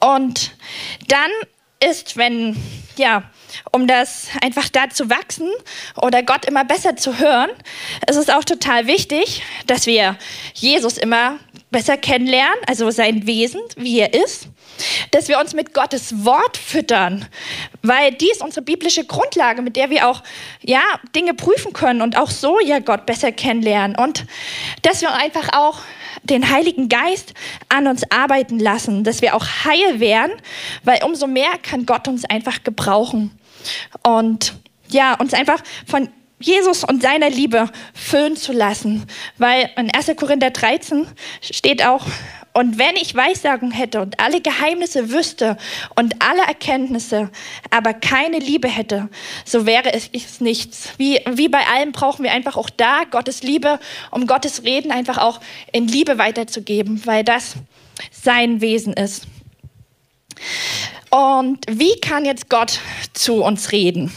[0.00, 0.52] Und
[1.08, 1.30] dann
[1.80, 2.56] ist, wenn,
[2.96, 3.22] ja,
[3.72, 5.50] um das einfach da zu wachsen
[5.96, 7.50] oder Gott immer besser zu hören,
[8.08, 10.16] ist es auch total wichtig, dass wir
[10.54, 11.38] Jesus immer
[11.70, 14.48] besser kennenlernen, also sein Wesen, wie er ist,
[15.10, 17.26] dass wir uns mit Gottes Wort füttern,
[17.82, 20.22] weil dies unsere biblische Grundlage, mit der wir auch
[20.62, 20.82] ja
[21.14, 24.26] Dinge prüfen können und auch so ja Gott besser kennenlernen und
[24.82, 25.80] dass wir einfach auch
[26.22, 27.34] den Heiligen Geist
[27.68, 30.32] an uns arbeiten lassen, dass wir auch heil werden,
[30.84, 33.30] weil umso mehr kann Gott uns einfach gebrauchen.
[34.02, 34.54] Und
[34.88, 39.06] ja, uns einfach von Jesus und seiner Liebe füllen zu lassen.
[39.38, 40.12] Weil in 1.
[40.16, 41.06] Korinther 13
[41.40, 42.04] steht auch,
[42.56, 45.58] und wenn ich Weissagung hätte und alle Geheimnisse wüsste
[45.94, 47.30] und alle Erkenntnisse,
[47.68, 49.10] aber keine Liebe hätte,
[49.44, 50.88] so wäre es nichts.
[50.96, 53.78] Wie, wie bei allem brauchen wir einfach auch da Gottes Liebe,
[54.10, 55.40] um Gottes Reden einfach auch
[55.70, 57.56] in Liebe weiterzugeben, weil das
[58.10, 59.26] sein Wesen ist.
[61.10, 62.80] Und wie kann jetzt Gott
[63.12, 64.10] zu uns reden?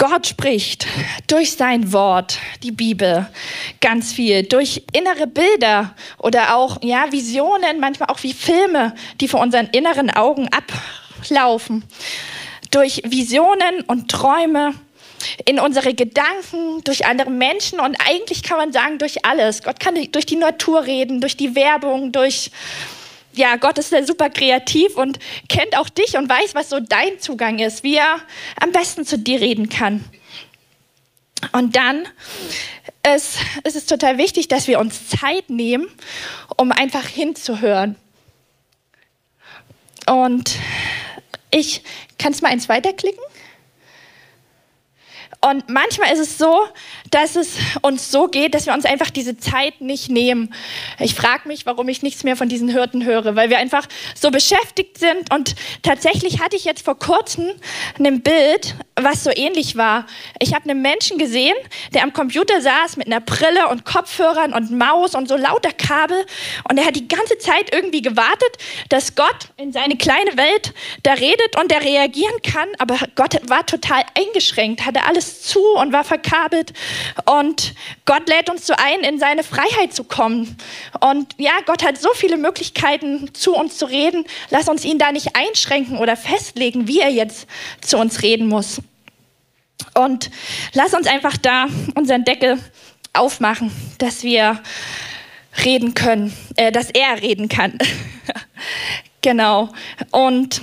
[0.00, 0.86] Gott spricht
[1.26, 3.28] durch sein Wort, die Bibel,
[3.82, 9.40] ganz viel, durch innere Bilder oder auch ja, Visionen, manchmal auch wie Filme, die vor
[9.40, 11.84] unseren inneren Augen ablaufen,
[12.70, 14.72] durch Visionen und Träume
[15.44, 19.62] in unsere Gedanken, durch andere Menschen und eigentlich kann man sagen, durch alles.
[19.62, 22.50] Gott kann durch die Natur reden, durch die Werbung, durch
[23.32, 27.18] ja, Gott ist ja super kreativ und kennt auch dich und weiß, was so dein
[27.20, 28.20] Zugang ist, wie er
[28.60, 30.04] am besten zu dir reden kann.
[31.52, 32.06] Und dann
[33.14, 35.88] ist, ist es total wichtig, dass wir uns Zeit nehmen,
[36.56, 37.96] um einfach hinzuhören.
[40.06, 40.56] Und
[41.50, 41.82] ich,
[42.18, 43.22] kannst du mal eins weiterklicken?
[45.42, 46.66] Und manchmal ist es so,
[47.10, 50.52] dass es uns so geht, dass wir uns einfach diese Zeit nicht nehmen.
[50.98, 54.30] Ich frage mich, warum ich nichts mehr von diesen Hirten höre, weil wir einfach so
[54.30, 55.32] beschäftigt sind.
[55.32, 57.52] Und tatsächlich hatte ich jetzt vor kurzem
[57.98, 60.04] ein Bild, was so ähnlich war.
[60.40, 61.56] Ich habe einen Menschen gesehen,
[61.94, 66.26] der am Computer saß mit einer Brille und Kopfhörern und Maus und so lauter Kabel.
[66.68, 68.58] Und er hat die ganze Zeit irgendwie gewartet,
[68.90, 72.68] dass Gott in seine kleine Welt da redet und der reagieren kann.
[72.78, 76.72] Aber Gott war total eingeschränkt, hatte alles zu und war verkabelt.
[77.24, 80.56] Und Gott lädt uns so ein, in seine Freiheit zu kommen.
[81.00, 84.24] Und ja, Gott hat so viele Möglichkeiten, zu uns zu reden.
[84.50, 87.46] Lass uns ihn da nicht einschränken oder festlegen, wie er jetzt
[87.80, 88.80] zu uns reden muss.
[89.94, 90.30] Und
[90.74, 92.58] lass uns einfach da unseren Deckel
[93.12, 94.60] aufmachen, dass wir
[95.64, 97.78] reden können, äh, dass er reden kann.
[99.20, 99.70] genau.
[100.10, 100.60] Und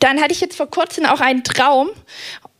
[0.00, 1.90] dann hatte ich jetzt vor kurzem auch einen Traum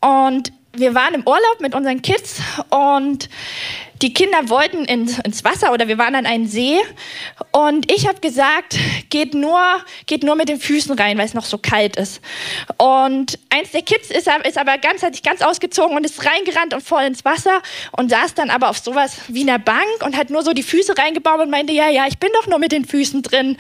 [0.01, 3.29] und wir waren im Urlaub mit unseren Kids und
[4.03, 6.79] die Kinder wollten ins, ins, Wasser oder wir waren an einem See
[7.53, 8.79] und ich habe gesagt,
[9.11, 9.61] geht nur,
[10.07, 12.21] geht nur mit den Füßen rein, weil es noch so kalt ist.
[12.79, 16.75] Und eins der Kids ist, ist aber ganz, hat sich ganz ausgezogen und ist reingerannt
[16.75, 17.61] und voll ins Wasser
[17.93, 20.97] und saß dann aber auf sowas wie einer Bank und hat nur so die Füße
[20.97, 23.57] reingebaut und meinte, ja, ja, ich bin doch nur mit den Füßen drin.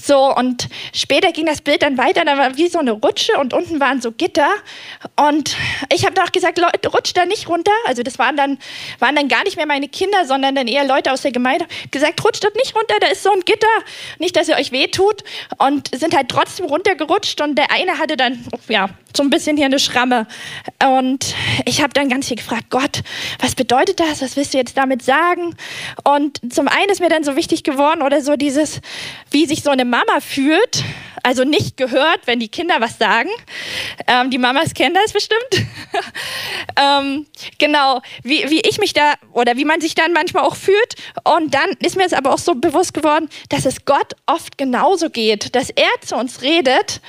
[0.00, 3.54] So und später ging das Bild dann weiter, da war wie so eine Rutsche und
[3.54, 4.50] unten waren so Gitter
[5.16, 5.56] und
[5.92, 7.72] ich habe doch gesagt, Leute, rutscht da nicht runter.
[7.86, 8.58] Also das waren dann,
[8.98, 11.66] waren dann gar nicht mehr meine keine Kinder, sondern dann eher Leute aus der Gemeinde
[11.90, 13.66] gesagt, rutscht dort nicht runter, da ist so ein Gitter,
[14.18, 15.24] nicht, dass ihr euch wehtut.
[15.58, 19.66] Und sind halt trotzdem runtergerutscht und der eine hatte dann, ja, so ein bisschen hier
[19.66, 20.26] eine Schramme.
[20.84, 23.02] Und ich habe dann ganz viel gefragt, Gott,
[23.40, 25.56] was bedeutet das, was willst du jetzt damit sagen?
[26.04, 28.80] Und zum einen ist mir dann so wichtig geworden oder so dieses,
[29.30, 30.84] wie sich so eine Mama fühlt,
[31.22, 33.30] also nicht gehört, wenn die Kinder was sagen.
[34.06, 35.40] Ähm, die Mamas kennen das bestimmt.
[36.76, 37.26] ähm,
[37.58, 40.94] genau, wie, wie ich mich da oder wie man sich dann manchmal auch fühlt.
[41.24, 45.10] Und dann ist mir es aber auch so bewusst geworden, dass es Gott oft genauso
[45.10, 47.00] geht, dass er zu uns redet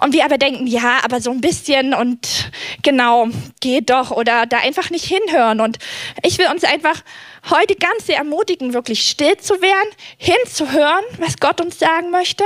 [0.00, 2.50] und wir aber denken, ja, aber so ein bisschen und
[2.82, 3.28] genau,
[3.60, 5.60] geht doch oder da einfach nicht hinhören.
[5.60, 5.78] Und
[6.22, 7.02] ich will uns einfach
[7.50, 12.44] heute ganz sehr ermutigen, wirklich still zu werden, hinzuhören, was Gott uns sagen möchte,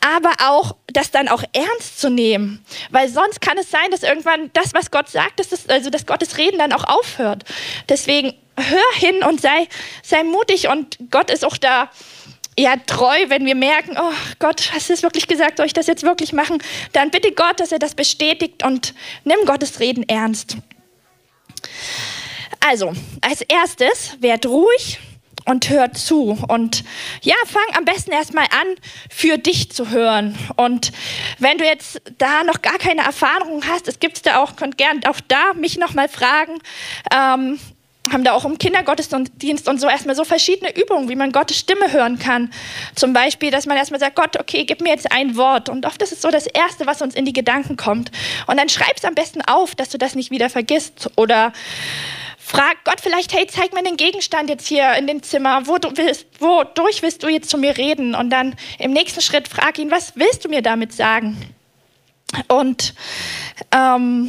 [0.00, 4.50] aber auch das dann auch ernst zu nehmen, weil sonst kann es sein, dass irgendwann
[4.52, 7.44] das, was Gott sagt, dass das, also dass Gottes Reden dann auch aufhört.
[7.88, 9.68] Deswegen hör hin und sei,
[10.02, 11.90] sei mutig und Gott ist auch da
[12.56, 15.86] ja, treu, wenn wir merken, oh Gott, hast du es wirklich gesagt, soll ich das
[15.86, 16.62] jetzt wirklich machen?
[16.92, 20.56] Dann bitte Gott, dass er das bestätigt und nimm Gottes Reden ernst.
[22.66, 24.98] Also, als erstes, werd ruhig
[25.44, 26.38] und hört zu.
[26.48, 26.82] Und
[27.20, 28.76] ja, fang am besten erstmal an,
[29.10, 30.34] für dich zu hören.
[30.56, 30.90] Und
[31.38, 35.04] wenn du jetzt da noch gar keine Erfahrung hast, es gibt da auch, könnt gern
[35.04, 36.54] auch da mich nochmal fragen.
[37.14, 37.58] Ähm,
[38.10, 41.92] haben da auch im Kindergottesdienst und so erstmal so verschiedene Übungen, wie man Gottes Stimme
[41.92, 42.50] hören kann.
[42.94, 45.68] Zum Beispiel, dass man erstmal sagt, Gott, okay, gib mir jetzt ein Wort.
[45.68, 48.10] Und oft ist es so das Erste, was uns in die Gedanken kommt.
[48.46, 51.10] Und dann schreib es am besten auf, dass du das nicht wieder vergisst.
[51.16, 51.52] Oder
[52.46, 55.96] Frag Gott vielleicht, hey, zeig mir den Gegenstand jetzt hier in dem Zimmer, wo du
[55.96, 58.14] willst, wodurch willst du jetzt zu mir reden?
[58.14, 61.38] Und dann im nächsten Schritt frag ihn, was willst du mir damit sagen?
[62.48, 62.92] Und
[63.72, 64.28] ähm,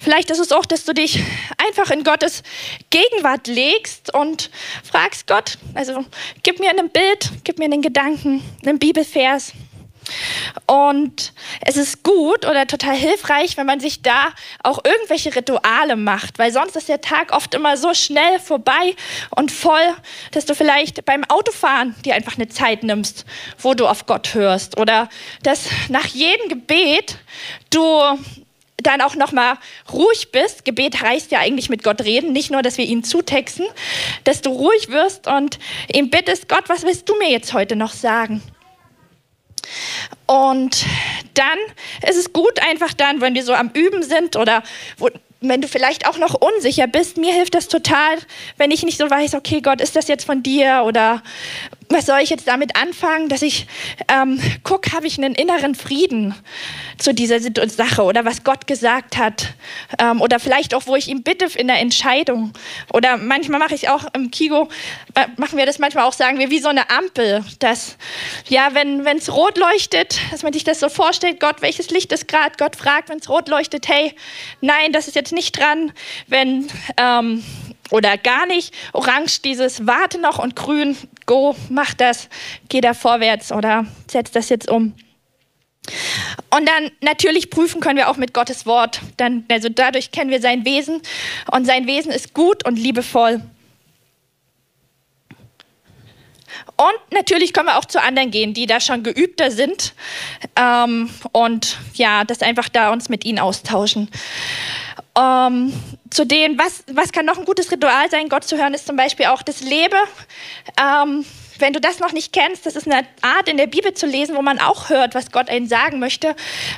[0.00, 1.22] vielleicht ist es auch, dass du dich
[1.58, 2.42] einfach in Gottes
[2.90, 4.50] Gegenwart legst und
[4.82, 6.04] fragst Gott, also
[6.42, 9.52] gib mir ein Bild, gib mir einen Gedanken, einen Bibelvers.
[10.66, 14.28] Und es ist gut oder total hilfreich, wenn man sich da
[14.62, 18.94] auch irgendwelche Rituale macht, weil sonst ist der Tag oft immer so schnell vorbei
[19.30, 19.94] und voll,
[20.32, 23.24] dass du vielleicht beim Autofahren dir einfach eine Zeit nimmst,
[23.58, 25.08] wo du auf Gott hörst oder
[25.42, 27.18] dass nach jedem Gebet
[27.70, 28.00] du
[28.82, 29.58] dann auch noch mal
[29.92, 30.64] ruhig bist.
[30.64, 33.66] Gebet heißt ja eigentlich mit Gott reden, nicht nur, dass wir ihn zutexten,
[34.24, 35.58] dass du ruhig wirst und
[35.92, 38.42] ihm bittest, Gott, was willst du mir jetzt heute noch sagen?
[40.26, 40.86] Und
[41.34, 41.58] dann
[42.08, 44.62] ist es gut, einfach dann, wenn wir so am Üben sind oder
[44.98, 48.18] wo, wenn du vielleicht auch noch unsicher bist, mir hilft das total,
[48.56, 51.22] wenn ich nicht so weiß, okay, Gott, ist das jetzt von dir oder
[51.92, 53.66] was soll ich jetzt damit anfangen, dass ich
[54.08, 56.34] ähm, gucke, habe ich einen inneren Frieden
[56.98, 59.54] zu dieser Sache oder was Gott gesagt hat
[59.98, 62.52] ähm, oder vielleicht auch, wo ich ihn bitte in der Entscheidung
[62.92, 64.68] oder manchmal mache ich auch im Kigo,
[65.36, 67.96] machen wir das manchmal auch, sagen wir, wie so eine Ampel, dass
[68.48, 72.28] ja, wenn es rot leuchtet, dass man sich das so vorstellt, Gott, welches Licht ist
[72.28, 74.14] gerade, Gott fragt, wenn es rot leuchtet, hey,
[74.60, 75.92] nein, das ist jetzt nicht dran,
[76.26, 77.42] wenn ähm,
[77.92, 78.74] oder gar nicht.
[78.92, 82.28] Orange dieses Warte noch und grün, go, mach das,
[82.68, 84.94] geh da vorwärts oder setz das jetzt um.
[86.50, 89.00] Und dann natürlich prüfen können wir auch mit Gottes Wort.
[89.16, 91.02] Dann, also dadurch kennen wir sein Wesen
[91.50, 93.42] und sein Wesen ist gut und liebevoll.
[96.76, 99.94] Und natürlich können wir auch zu anderen gehen, die da schon geübter sind
[100.56, 104.08] ähm, und ja, das einfach da uns mit ihnen austauschen.
[105.18, 105.72] Ähm,
[106.10, 108.96] zu denen, was, was kann noch ein gutes Ritual sein, Gott zu hören, ist zum
[108.96, 109.96] Beispiel auch das Lebe.
[110.80, 111.24] Ähm,
[111.58, 114.36] wenn du das noch nicht kennst, das ist eine Art in der Bibel zu lesen,
[114.36, 116.34] wo man auch hört, was Gott einen sagen möchte,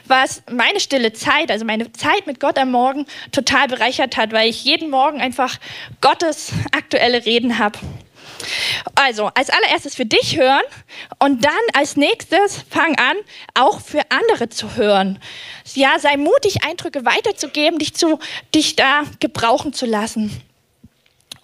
[0.06, 4.50] was meine stille Zeit, also meine Zeit mit Gott am Morgen total bereichert hat, weil
[4.50, 5.58] ich jeden Morgen einfach
[6.00, 7.78] Gottes aktuelle Reden habe.
[8.94, 10.62] Also, als allererstes für dich hören
[11.18, 13.16] und dann als nächstes fang an,
[13.54, 15.18] auch für andere zu hören.
[15.74, 18.18] Ja, sei mutig, Eindrücke weiterzugeben, dich, zu,
[18.54, 20.42] dich da gebrauchen zu lassen.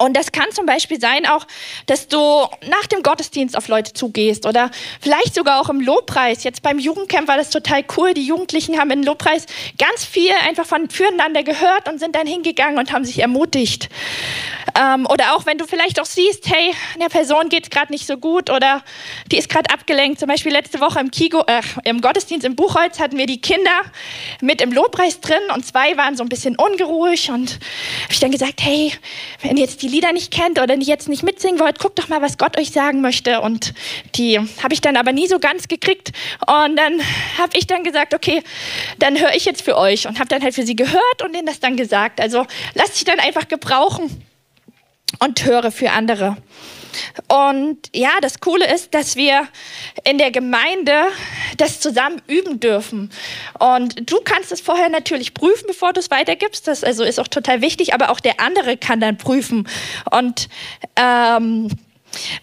[0.01, 1.47] Und das kann zum Beispiel sein auch,
[1.85, 6.43] dass du nach dem Gottesdienst auf Leute zugehst oder vielleicht sogar auch im Lobpreis.
[6.43, 8.15] Jetzt beim Jugendcamp war das total cool.
[8.15, 9.45] Die Jugendlichen haben im Lobpreis
[9.77, 13.91] ganz viel einfach von füreinander gehört und sind dann hingegangen und haben sich ermutigt.
[14.79, 18.07] Ähm, oder auch wenn du vielleicht auch siehst, hey, der Person geht es gerade nicht
[18.07, 18.83] so gut oder
[19.31, 20.19] die ist gerade abgelenkt.
[20.19, 23.83] Zum Beispiel letzte Woche im, Kigo, äh, im Gottesdienst im Buchholz hatten wir die Kinder
[24.41, 27.59] mit im Lobpreis drin und zwei waren so ein bisschen ungeruhig und
[28.05, 28.93] habe ich dann gesagt, hey,
[29.43, 32.38] wenn jetzt die Lieder nicht kennt oder jetzt nicht mitsingen wollt, guckt doch mal, was
[32.38, 33.40] Gott euch sagen möchte.
[33.40, 33.74] Und
[34.14, 36.12] die habe ich dann aber nie so ganz gekriegt.
[36.46, 37.00] Und dann
[37.38, 38.42] habe ich dann gesagt, okay,
[38.98, 41.46] dann höre ich jetzt für euch und habe dann halt für sie gehört und denen
[41.46, 42.20] das dann gesagt.
[42.20, 44.24] Also lasst sich dann einfach gebrauchen
[45.18, 46.37] und höre für andere.
[47.29, 49.46] Und ja, das Coole ist, dass wir
[50.05, 51.09] in der Gemeinde
[51.57, 53.11] das zusammen üben dürfen.
[53.59, 56.66] Und du kannst es vorher natürlich prüfen, bevor du es weitergibst.
[56.68, 59.68] Das also ist auch total wichtig, aber auch der andere kann dann prüfen.
[60.11, 60.48] Und
[60.96, 61.68] ähm,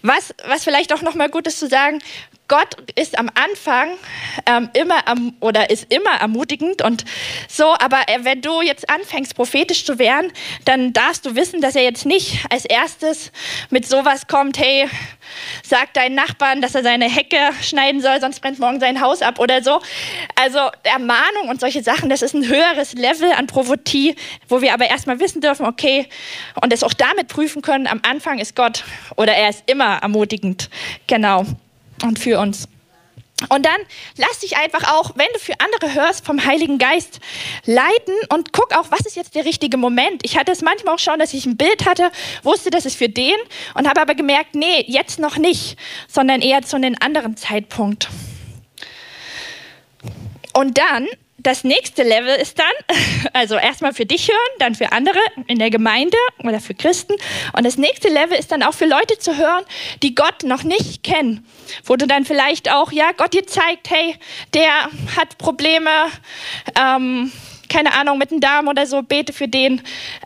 [0.02, 2.00] was, was vielleicht auch nochmal gut ist zu sagen,
[2.48, 3.90] Gott ist am Anfang
[4.46, 7.04] ähm, immer am, oder ist immer ermutigend und
[7.46, 10.32] so, aber wenn du jetzt anfängst, prophetisch zu werden,
[10.64, 13.32] dann darfst du wissen, dass er jetzt nicht als erstes
[13.68, 14.88] mit sowas kommt, hey,
[15.62, 19.38] sag deinen Nachbarn, dass er seine Hecke schneiden soll, sonst brennt morgen sein Haus ab
[19.38, 19.80] oder so.
[20.34, 24.16] Also Ermahnung und solche Sachen, das ist ein höheres Level an Prophetie,
[24.48, 26.08] wo wir aber erstmal wissen dürfen, okay,
[26.62, 28.84] und es auch damit prüfen können, am Anfang ist Gott
[29.16, 30.70] oder er ist immer ermutigend.
[31.06, 31.44] Genau
[32.02, 32.68] und für uns.
[33.50, 33.80] Und dann
[34.16, 37.20] lass dich einfach auch, wenn du für andere hörst, vom Heiligen Geist
[37.66, 40.22] leiten und guck auch, was ist jetzt der richtige Moment.
[40.24, 42.10] Ich hatte es manchmal auch schon, dass ich ein Bild hatte,
[42.42, 43.36] wusste, das ist für den
[43.74, 48.08] und habe aber gemerkt, nee, jetzt noch nicht, sondern eher zu einem anderen Zeitpunkt.
[50.52, 51.06] Und dann
[51.38, 52.96] das nächste Level ist dann,
[53.32, 57.14] also erstmal für dich hören, dann für andere in der Gemeinde oder für Christen.
[57.56, 59.64] Und das nächste Level ist dann auch für Leute zu hören,
[60.02, 61.46] die Gott noch nicht kennen.
[61.84, 64.16] Wo du dann vielleicht auch, ja, Gott dir zeigt, hey,
[64.52, 65.90] der hat Probleme,
[66.78, 67.32] ähm,
[67.68, 69.82] keine Ahnung, mit dem Darm oder so, bete für den,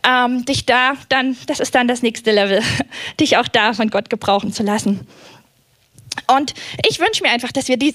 [0.07, 2.62] ähm, dich da, dann, das ist dann das nächste Level,
[3.20, 5.07] dich auch da von Gott gebrauchen zu lassen.
[6.27, 6.55] Und
[6.88, 7.94] ich wünsche mir einfach, dass wir dies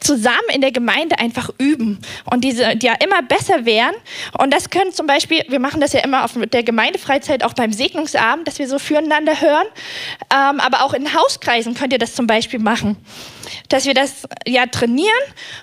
[0.00, 3.96] zusammen in der Gemeinde einfach üben und diese ja immer besser werden.
[4.38, 7.72] Und das können zum Beispiel, wir machen das ja immer auf der Gemeindefreizeit, auch beim
[7.72, 9.66] Segnungsabend, dass wir so füreinander hören.
[10.32, 12.96] Ähm, aber auch in Hauskreisen könnt ihr das zum Beispiel machen,
[13.68, 15.08] dass wir das ja trainieren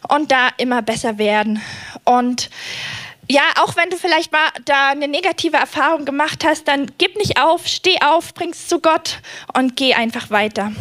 [0.09, 1.61] und da immer besser werden.
[2.03, 2.49] Und
[3.27, 7.39] ja, auch wenn du vielleicht mal da eine negative Erfahrung gemacht hast, dann gib nicht
[7.41, 9.19] auf, steh auf, bring's zu Gott
[9.53, 10.71] und geh einfach weiter.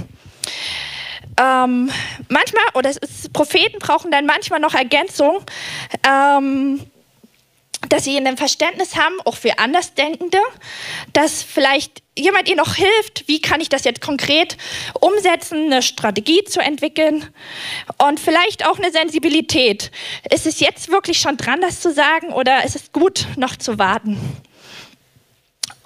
[1.41, 1.91] Ähm,
[2.29, 5.43] manchmal, oder ist, Propheten brauchen dann manchmal noch Ergänzung,
[6.07, 6.81] ähm,
[7.89, 10.39] dass sie ein Verständnis haben, auch für Andersdenkende,
[11.13, 14.57] dass vielleicht jemand ihr noch hilft, wie kann ich das jetzt konkret
[15.01, 17.27] umsetzen, eine Strategie zu entwickeln
[17.99, 19.91] und vielleicht auch eine Sensibilität.
[20.31, 23.79] Ist es jetzt wirklich schon dran, das zu sagen oder ist es gut, noch zu
[23.79, 24.19] warten?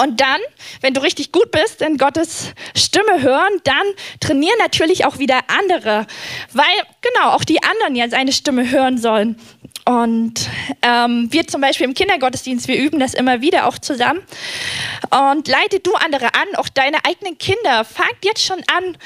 [0.00, 0.40] Und dann,
[0.80, 3.86] wenn du richtig gut bist in Gottes Stimme hören, dann
[4.20, 6.06] trainieren natürlich auch wieder andere,
[6.52, 6.64] weil
[7.00, 9.36] genau auch die anderen ja seine Stimme hören sollen.
[9.88, 10.50] Und
[10.82, 14.20] ähm, wir zum Beispiel im Kindergottesdienst, wir üben das immer wieder auch zusammen.
[15.10, 17.86] Und leite du andere an, auch deine eigenen Kinder.
[17.86, 18.98] Fangt jetzt schon an,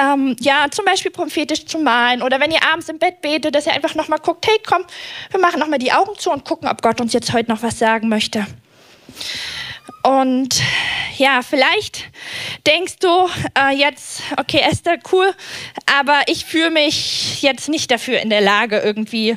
[0.00, 2.22] ähm, ja, zum Beispiel prophetisch zu malen.
[2.22, 4.84] Oder wenn ihr abends im Bett betet, dass ihr einfach nochmal guckt, hey, komm,
[5.30, 7.78] wir machen nochmal die Augen zu und gucken, ob Gott uns jetzt heute noch was
[7.78, 8.46] sagen möchte.
[10.02, 10.60] Und
[11.16, 12.10] ja, vielleicht
[12.66, 15.32] denkst du äh, jetzt, okay, Esther, cool,
[15.86, 19.36] aber ich fühle mich jetzt nicht dafür in der Lage, irgendwie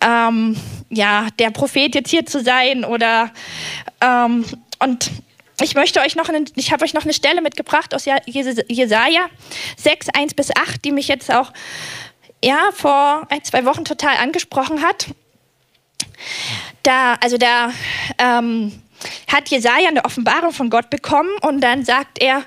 [0.00, 0.56] ähm,
[0.90, 3.30] ja, der Prophet jetzt hier zu sein oder
[4.00, 4.44] ähm,
[4.80, 5.10] und
[5.60, 9.26] ich möchte euch noch, eine, ich habe euch noch eine Stelle mitgebracht aus Jesaja
[9.76, 11.52] 6, 1 bis 8, die mich jetzt auch
[12.44, 15.06] ja, vor ein, zwei Wochen total angesprochen hat.
[16.82, 17.72] Da, also da
[18.18, 18.82] ähm,
[19.26, 22.44] hat Jesaja eine Offenbarung von Gott bekommen und dann sagt er: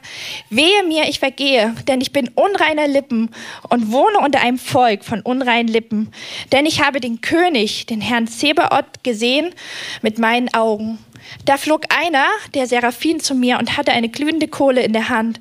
[0.50, 3.30] Wehe mir, ich vergehe, denn ich bin unreiner Lippen
[3.70, 6.12] und wohne unter einem Volk von unreinen Lippen.
[6.52, 9.54] Denn ich habe den König, den Herrn Zebaoth, gesehen
[10.02, 11.00] mit meinen Augen.
[11.46, 15.40] Da flog einer, der Seraphim, zu mir und hatte eine glühende Kohle in der Hand,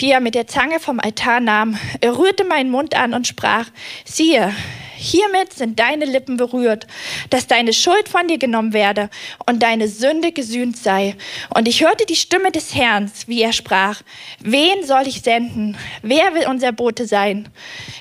[0.00, 1.78] die er mit der Zange vom Altar nahm.
[2.00, 3.66] Er rührte meinen Mund an und sprach:
[4.04, 4.54] Siehe,
[4.98, 6.88] Hiermit sind deine Lippen berührt,
[7.30, 9.10] dass deine Schuld von dir genommen werde
[9.46, 11.14] und deine Sünde gesühnt sei.
[11.54, 14.02] Und ich hörte die Stimme des Herrn, wie er sprach,
[14.40, 15.78] wen soll ich senden?
[16.02, 17.48] Wer will unser Bote sein?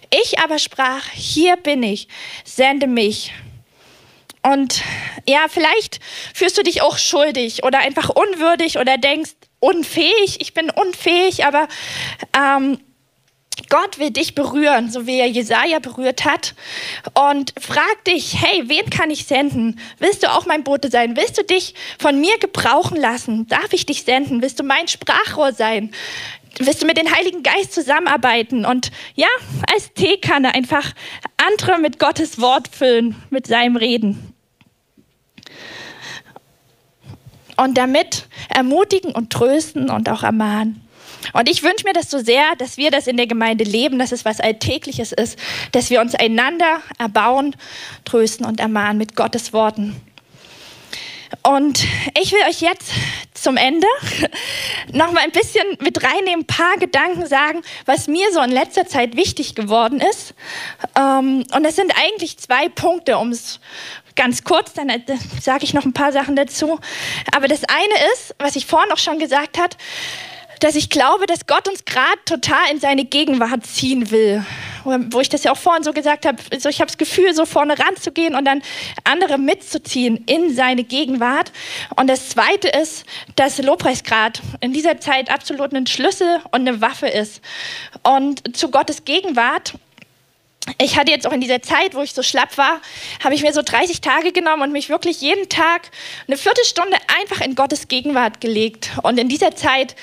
[0.10, 2.08] Ich aber sprach, hier bin ich,
[2.44, 3.32] sende mich.
[4.42, 4.82] Und
[5.28, 6.00] ja, vielleicht
[6.34, 11.68] fühlst du dich auch schuldig oder einfach unwürdig oder denkst, unfähig, ich bin unfähig, aber
[12.36, 12.80] ähm,
[13.70, 16.56] Gott will dich berühren, so wie er Jesaja berührt hat.
[17.14, 19.80] Und frag dich, hey, wen kann ich senden?
[20.00, 21.18] Willst du auch mein Bote sein?
[21.18, 23.48] Willst du dich von mir gebrauchen lassen?
[23.48, 24.42] Darf ich dich senden?
[24.42, 25.92] Willst du mein Sprachrohr sein?
[26.60, 29.28] Willst du mit dem Heiligen Geist zusammenarbeiten und ja,
[29.72, 30.94] als Teekanne einfach
[31.38, 34.34] andere mit Gottes Wort füllen, mit seinem Reden?
[37.58, 40.87] Und damit ermutigen und trösten und auch ermahnen.
[41.34, 44.12] Und ich wünsche mir das so sehr, dass wir das in der Gemeinde leben, dass
[44.12, 45.38] es was Alltägliches ist,
[45.72, 47.56] dass wir uns einander erbauen,
[48.06, 50.00] trösten und ermahnen mit Gottes Worten.
[51.44, 51.86] Und
[52.22, 52.92] ich will euch jetzt
[53.34, 53.88] zum Ende
[54.94, 58.88] noch mal ein bisschen mit reinnehmen, ein paar Gedanken sagen, was mir so in letzter
[58.88, 60.34] Zeit wichtig geworden ist.
[60.98, 63.60] Ähm, und das sind eigentlich zwei Punkte, um es
[64.16, 65.02] ganz kurz, dann äh,
[65.42, 66.80] sage ich noch ein paar Sachen dazu.
[67.36, 69.76] Aber das eine ist, was ich vorhin auch schon gesagt habe,
[70.60, 74.46] dass ich glaube, dass Gott uns gerade total in seine Gegenwart ziehen will.
[74.84, 77.46] Wo ich das ja auch vorhin so gesagt habe, so ich habe das Gefühl, so
[77.46, 78.62] vorne ranzugehen und dann
[79.04, 81.52] andere mitzuziehen in seine Gegenwart.
[81.98, 83.06] Und das Zweite ist,
[83.36, 87.42] dass Lobpreisgrad in dieser Zeit absolut ein Schlüssel und eine Waffe ist.
[88.04, 89.74] Und zu Gottes Gegenwart
[90.80, 92.82] ich hatte jetzt auch in dieser Zeit, wo ich so schlapp war,
[93.24, 95.90] habe ich mir so 30 Tage genommen und mich wirklich jeden Tag
[96.28, 98.92] eine Viertelstunde einfach in Gottes Gegenwart gelegt.
[99.04, 99.96] Und in dieser Zeit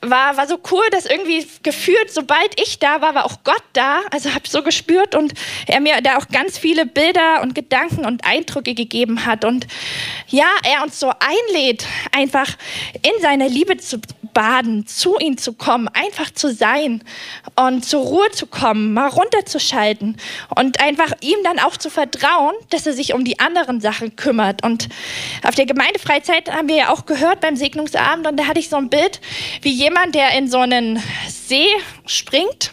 [0.00, 4.00] war, war so cool, dass irgendwie gefühlt, sobald ich da war, war auch Gott da.
[4.10, 5.34] Also habe ich so gespürt und
[5.66, 9.44] er mir da auch ganz viele Bilder und Gedanken und Eindrücke gegeben hat.
[9.44, 9.66] Und
[10.28, 12.48] ja, er uns so einlädt, einfach
[13.02, 14.00] in seiner Liebe zu
[14.32, 17.02] baden, zu ihm zu kommen, einfach zu sein
[17.56, 20.16] und zur Ruhe zu kommen, mal runterzuschalten
[20.56, 24.64] und einfach ihm dann auch zu vertrauen, dass er sich um die anderen Sachen kümmert.
[24.64, 24.88] Und
[25.44, 28.76] auf der Gemeindefreizeit haben wir ja auch gehört beim Segnungsabend und da hatte ich so
[28.76, 29.20] ein Bild,
[29.62, 31.68] wie jemand, der in so einen See
[32.06, 32.72] springt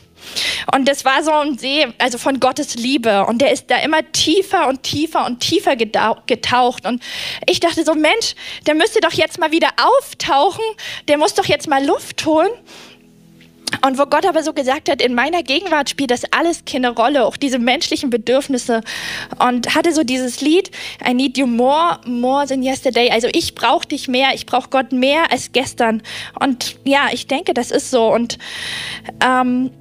[0.73, 3.25] und das war so ein See, also von Gottes Liebe.
[3.25, 6.85] Und der ist da immer tiefer und tiefer und tiefer getaucht.
[6.85, 7.01] Und
[7.45, 10.63] ich dachte so, Mensch, der müsste doch jetzt mal wieder auftauchen.
[11.07, 12.51] Der muss doch jetzt mal Luft holen.
[13.85, 17.25] Und wo Gott aber so gesagt hat, in meiner Gegenwart spielt das alles keine Rolle,
[17.25, 18.81] auch diese menschlichen Bedürfnisse.
[19.39, 20.71] Und hatte so dieses Lied,
[21.07, 23.09] I need you more, more than yesterday.
[23.11, 26.01] Also ich brauche dich mehr, ich brauche Gott mehr als gestern.
[26.39, 28.13] Und ja, ich denke, das ist so.
[28.13, 28.37] Und
[29.23, 29.71] ähm,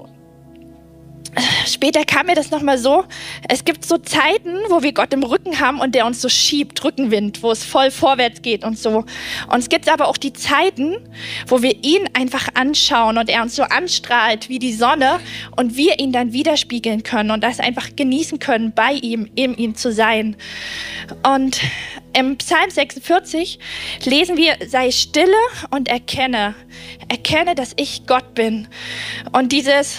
[1.66, 3.04] später kam mir das nochmal so,
[3.48, 6.82] es gibt so Zeiten, wo wir Gott im Rücken haben und der uns so schiebt,
[6.84, 9.04] Rückenwind, wo es voll vorwärts geht und so.
[9.50, 10.96] Und es gibt aber auch die Zeiten,
[11.46, 15.20] wo wir ihn einfach anschauen und er uns so anstrahlt wie die Sonne
[15.56, 19.74] und wir ihn dann widerspiegeln können und das einfach genießen können, bei ihm, in ihm
[19.74, 20.36] zu sein.
[21.22, 21.60] Und
[22.16, 23.58] im Psalm 46
[24.04, 25.32] lesen wir, sei stille
[25.70, 26.54] und erkenne,
[27.08, 28.68] erkenne, dass ich Gott bin.
[29.32, 29.96] Und dieses,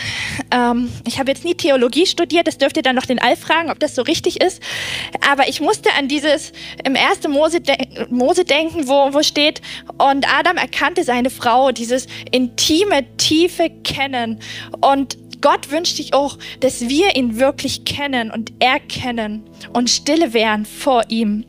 [0.52, 3.72] ähm, ich habe jetzt nie Theologie studiert, das dürft ihr dann noch den Alf fragen,
[3.72, 4.62] ob das so richtig ist,
[5.30, 6.52] aber ich musste an dieses
[6.84, 7.28] im 1.
[7.28, 7.76] Mose, de
[8.10, 9.62] Mose denken, wo, wo steht,
[9.98, 14.40] und Adam erkannte seine Frau, dieses intime, tiefe Kennen.
[14.82, 20.66] Und Gott wünscht sich auch, dass wir ihn wirklich kennen und erkennen und stille werden
[20.66, 21.46] vor ihm.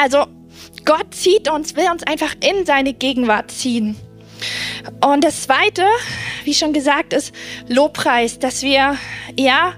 [0.00, 0.26] Also
[0.84, 3.96] Gott zieht uns, will uns einfach in seine Gegenwart ziehen.
[5.00, 5.84] Und das Zweite,
[6.44, 7.34] wie schon gesagt, ist
[7.68, 8.96] Lobpreis, dass wir
[9.36, 9.74] ja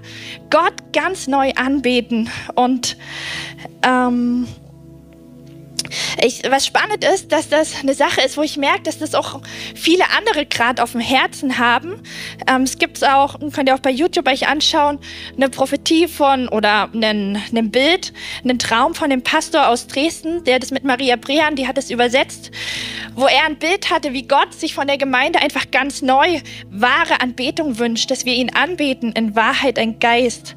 [0.50, 2.96] Gott ganz neu anbeten und
[3.82, 4.46] ähm,
[6.22, 9.40] ich, was spannend ist, dass das eine Sache ist, wo ich merke, dass das auch
[9.74, 12.02] viele andere gerade auf dem Herzen haben.
[12.48, 14.98] Ähm, es gibt auch, könnt ihr auch bei YouTube euch anschauen,
[15.36, 18.12] eine Prophetie von oder ein Bild,
[18.42, 21.90] einen Traum von dem Pastor aus Dresden, der das mit Maria Brehan, die hat es
[21.90, 22.50] übersetzt,
[23.14, 27.20] wo er ein Bild hatte, wie Gott sich von der Gemeinde einfach ganz neu wahre
[27.20, 30.54] Anbetung wünscht, dass wir ihn anbeten in Wahrheit, ein Geist.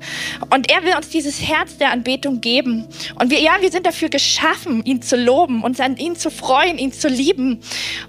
[0.50, 2.88] Und er will uns dieses Herz der Anbetung geben.
[3.20, 6.78] Und wir, ja, wir sind dafür geschaffen, ihn zu loben, uns an ihn zu freuen,
[6.78, 7.62] ihn zu lieben.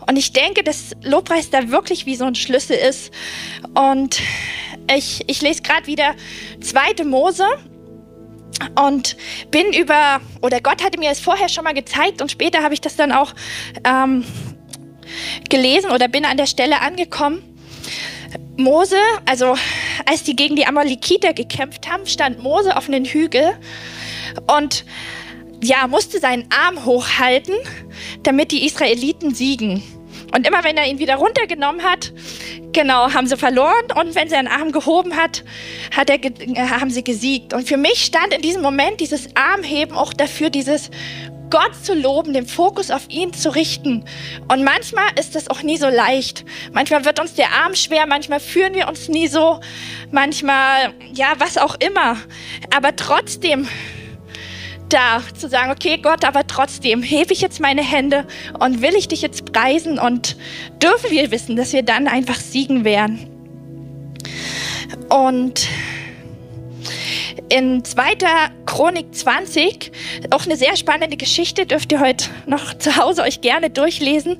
[0.06, 3.10] Und ich denke, dass Lobpreis da wirklich wie so ein Schlüssel ist.
[3.74, 4.20] Und
[4.94, 6.14] ich, ich lese gerade wieder
[6.60, 7.46] zweite Mose
[8.80, 9.16] und
[9.50, 12.80] bin über, oder Gott hatte mir es vorher schon mal gezeigt und später habe ich
[12.80, 13.34] das dann auch
[13.84, 14.24] ähm,
[15.48, 17.42] gelesen oder bin an der Stelle angekommen.
[18.56, 18.96] Mose,
[19.26, 19.56] also
[20.06, 23.52] als die gegen die Amalekiter gekämpft haben, stand Mose auf einem Hügel
[24.56, 24.84] und
[25.66, 27.54] ja, musste seinen Arm hochhalten,
[28.22, 29.82] damit die Israeliten siegen.
[30.34, 32.12] Und immer wenn er ihn wieder runtergenommen hat,
[32.72, 33.84] genau, haben sie verloren.
[33.94, 35.44] Und wenn sie einen Arm gehoben hat,
[35.94, 36.18] hat er,
[36.70, 37.54] haben sie gesiegt.
[37.54, 40.90] Und für mich stand in diesem Moment dieses Armheben auch dafür, dieses
[41.50, 44.04] Gott zu loben, den Fokus auf ihn zu richten.
[44.48, 46.44] Und manchmal ist das auch nie so leicht.
[46.72, 49.60] Manchmal wird uns der Arm schwer, manchmal fühlen wir uns nie so,
[50.10, 52.16] manchmal, ja, was auch immer.
[52.74, 53.68] Aber trotzdem
[54.88, 58.26] da zu sagen, okay Gott, aber trotzdem hebe ich jetzt meine Hände
[58.58, 60.36] und will ich dich jetzt preisen und
[60.82, 63.30] dürfen wir wissen, dass wir dann einfach siegen werden.
[65.08, 65.68] Und
[67.48, 68.16] in 2.
[68.66, 69.92] Chronik 20,
[70.30, 74.38] auch eine sehr spannende Geschichte, dürft ihr heute noch zu Hause euch gerne durchlesen,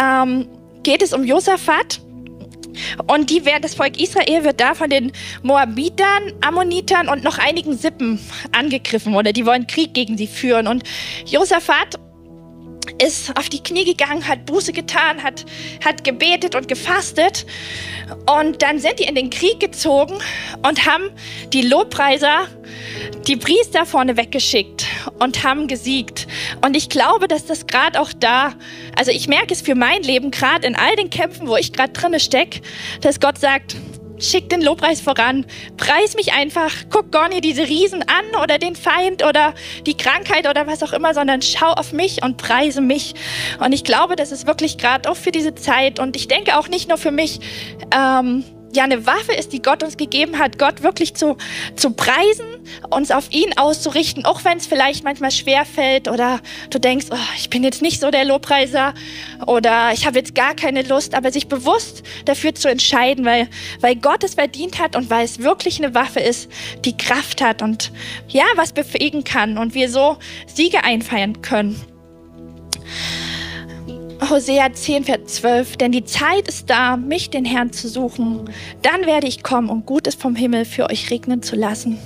[0.00, 0.48] ähm,
[0.82, 2.00] geht es um Josaphat.
[3.06, 5.12] Und die, das Volk Israel wird da von den
[5.42, 8.18] Moabitern, Ammonitern und noch einigen Sippen
[8.52, 10.66] angegriffen oder die wollen Krieg gegen sie führen.
[10.66, 10.84] Und
[11.26, 11.98] Josaphat
[12.98, 15.44] ist auf die Knie gegangen, hat Buße getan, hat,
[15.84, 17.46] hat gebetet und gefastet.
[18.38, 20.14] Und dann sind die in den Krieg gezogen
[20.66, 21.10] und haben
[21.52, 22.46] die Lobpreiser,
[23.26, 24.86] die Priester vorne weggeschickt
[25.18, 26.26] und haben gesiegt.
[26.64, 28.54] Und ich glaube, dass das gerade auch da,
[28.96, 31.92] also ich merke es für mein Leben gerade in all den Kämpfen, wo ich gerade
[31.92, 32.60] drinne stecke,
[33.00, 33.76] dass Gott sagt,
[34.18, 35.46] schick den Lobpreis voran.
[35.76, 36.70] Preis mich einfach.
[36.90, 39.54] Guck gar nicht diese Riesen an oder den Feind oder
[39.86, 43.14] die Krankheit oder was auch immer, sondern schau auf mich und preise mich.
[43.60, 46.68] Und ich glaube, das ist wirklich gerade auch für diese Zeit und ich denke auch
[46.68, 47.40] nicht nur für mich,
[47.94, 48.44] ähm,
[48.76, 51.36] ja eine Waffe ist, die Gott uns gegeben hat, Gott wirklich zu,
[51.76, 52.46] zu preisen,
[52.90, 57.16] uns auf ihn auszurichten, auch wenn es vielleicht manchmal schwer fällt oder du denkst, oh,
[57.36, 58.94] ich bin jetzt nicht so der Lobpreiser
[59.46, 63.48] oder ich habe jetzt gar keine Lust, aber sich bewusst dafür zu entscheiden, weil,
[63.80, 66.50] weil Gott es verdient hat und weil es wirklich eine Waffe ist,
[66.84, 67.92] die Kraft hat und
[68.28, 70.16] ja, was befähigen kann und wir so
[70.46, 71.80] Siege einfeiern können.
[74.30, 78.50] Hosea 10, Vers 12, denn die Zeit ist da, mich, den Herrn, zu suchen.
[78.82, 81.98] Dann werde ich kommen, um Gutes vom Himmel für euch regnen zu lassen.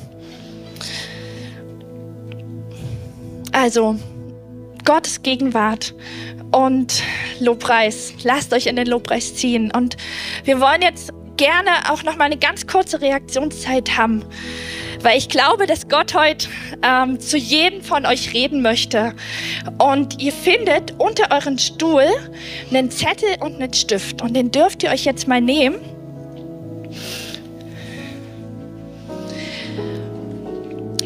[3.53, 3.97] Also,
[4.85, 5.95] Gottes Gegenwart
[6.53, 7.03] und
[7.41, 8.15] Lobpreis.
[8.23, 9.71] Lasst euch in den Lobpreis ziehen.
[9.71, 9.97] Und
[10.45, 14.25] wir wollen jetzt gerne auch noch mal eine ganz kurze Reaktionszeit haben.
[15.03, 16.49] Weil ich glaube, dass Gott heute
[16.83, 19.15] ähm, zu jedem von euch reden möchte.
[19.79, 22.07] Und ihr findet unter euren Stuhl
[22.71, 24.23] einen Zettel und einen Stift.
[24.23, 25.77] Und den dürft ihr euch jetzt mal nehmen.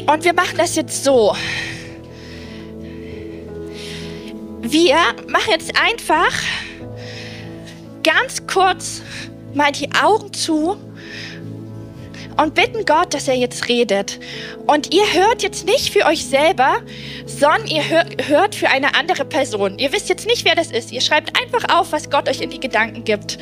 [0.05, 1.35] Und wir machen das jetzt so.
[4.61, 4.95] Wir
[5.27, 6.31] machen jetzt einfach
[8.03, 9.01] ganz kurz
[9.53, 10.77] mal die Augen zu
[12.41, 14.19] und bitten Gott, dass er jetzt redet.
[14.67, 16.77] Und ihr hört jetzt nicht für euch selber,
[17.25, 17.83] sondern ihr
[18.27, 19.79] hört für eine andere Person.
[19.79, 20.91] Ihr wisst jetzt nicht, wer das ist.
[20.91, 23.37] Ihr schreibt einfach auf, was Gott euch in die Gedanken gibt.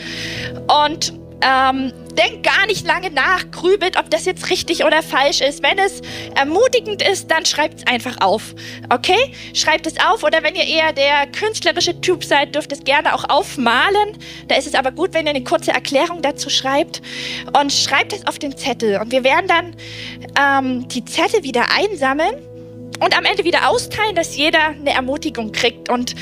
[0.85, 5.63] Und ähm, denkt gar nicht lange nach, grübelt, ob das jetzt richtig oder falsch ist.
[5.63, 6.01] Wenn es
[6.35, 8.53] ermutigend ist, dann schreibt es einfach auf.
[8.89, 9.33] Okay?
[9.53, 13.29] Schreibt es auf oder wenn ihr eher der künstlerische Typ seid, dürft es gerne auch
[13.29, 14.17] aufmalen.
[14.47, 17.01] Da ist es aber gut, wenn ihr eine kurze Erklärung dazu schreibt
[17.59, 18.99] und schreibt es auf den Zettel.
[18.99, 19.75] Und wir werden dann
[20.39, 22.50] ähm, die Zettel wieder einsammeln
[22.99, 25.89] und am Ende wieder austeilen, dass jeder eine Ermutigung kriegt.
[25.89, 26.15] Und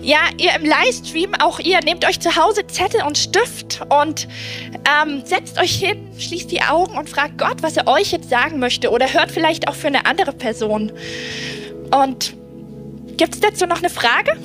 [0.00, 4.28] ja, ihr im Livestream, auch ihr, nehmt euch zu Hause Zettel und Stift und
[5.02, 8.58] ähm, setzt euch hin, schließt die Augen und fragt Gott, was er euch jetzt sagen
[8.58, 10.92] möchte oder hört vielleicht auch für eine andere Person.
[11.90, 12.34] Und
[13.16, 14.38] gibt es dazu noch eine Frage?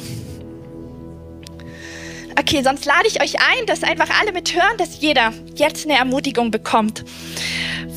[2.40, 6.52] Okay, sonst lade ich euch ein, dass einfach alle mithören, dass jeder jetzt eine Ermutigung
[6.52, 7.04] bekommt.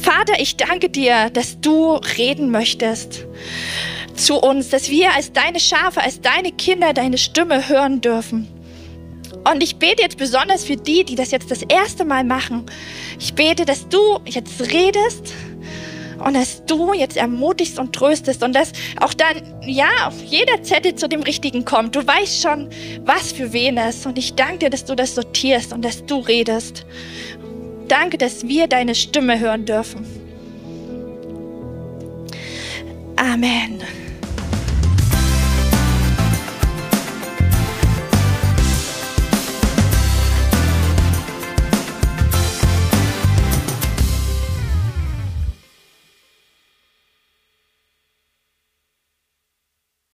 [0.01, 3.27] Vater, ich danke dir, dass du reden möchtest
[4.15, 8.49] zu uns, dass wir als deine Schafe, als deine Kinder deine Stimme hören dürfen.
[9.51, 12.65] Und ich bete jetzt besonders für die, die das jetzt das erste Mal machen.
[13.19, 15.35] Ich bete, dass du jetzt redest
[16.21, 21.09] und dass du jetzt ermutigst und tröstest und dass auch dann, ja, jeder Zettel zu
[21.09, 21.97] dem Richtigen kommt.
[21.97, 22.69] Du weißt schon,
[23.05, 24.07] was für wen ist.
[24.07, 26.85] Und ich danke dir, dass du das sortierst und dass du redest.
[27.89, 30.07] Danke, dass wir deine Stimme hören dürfen.
[33.17, 33.81] Amen.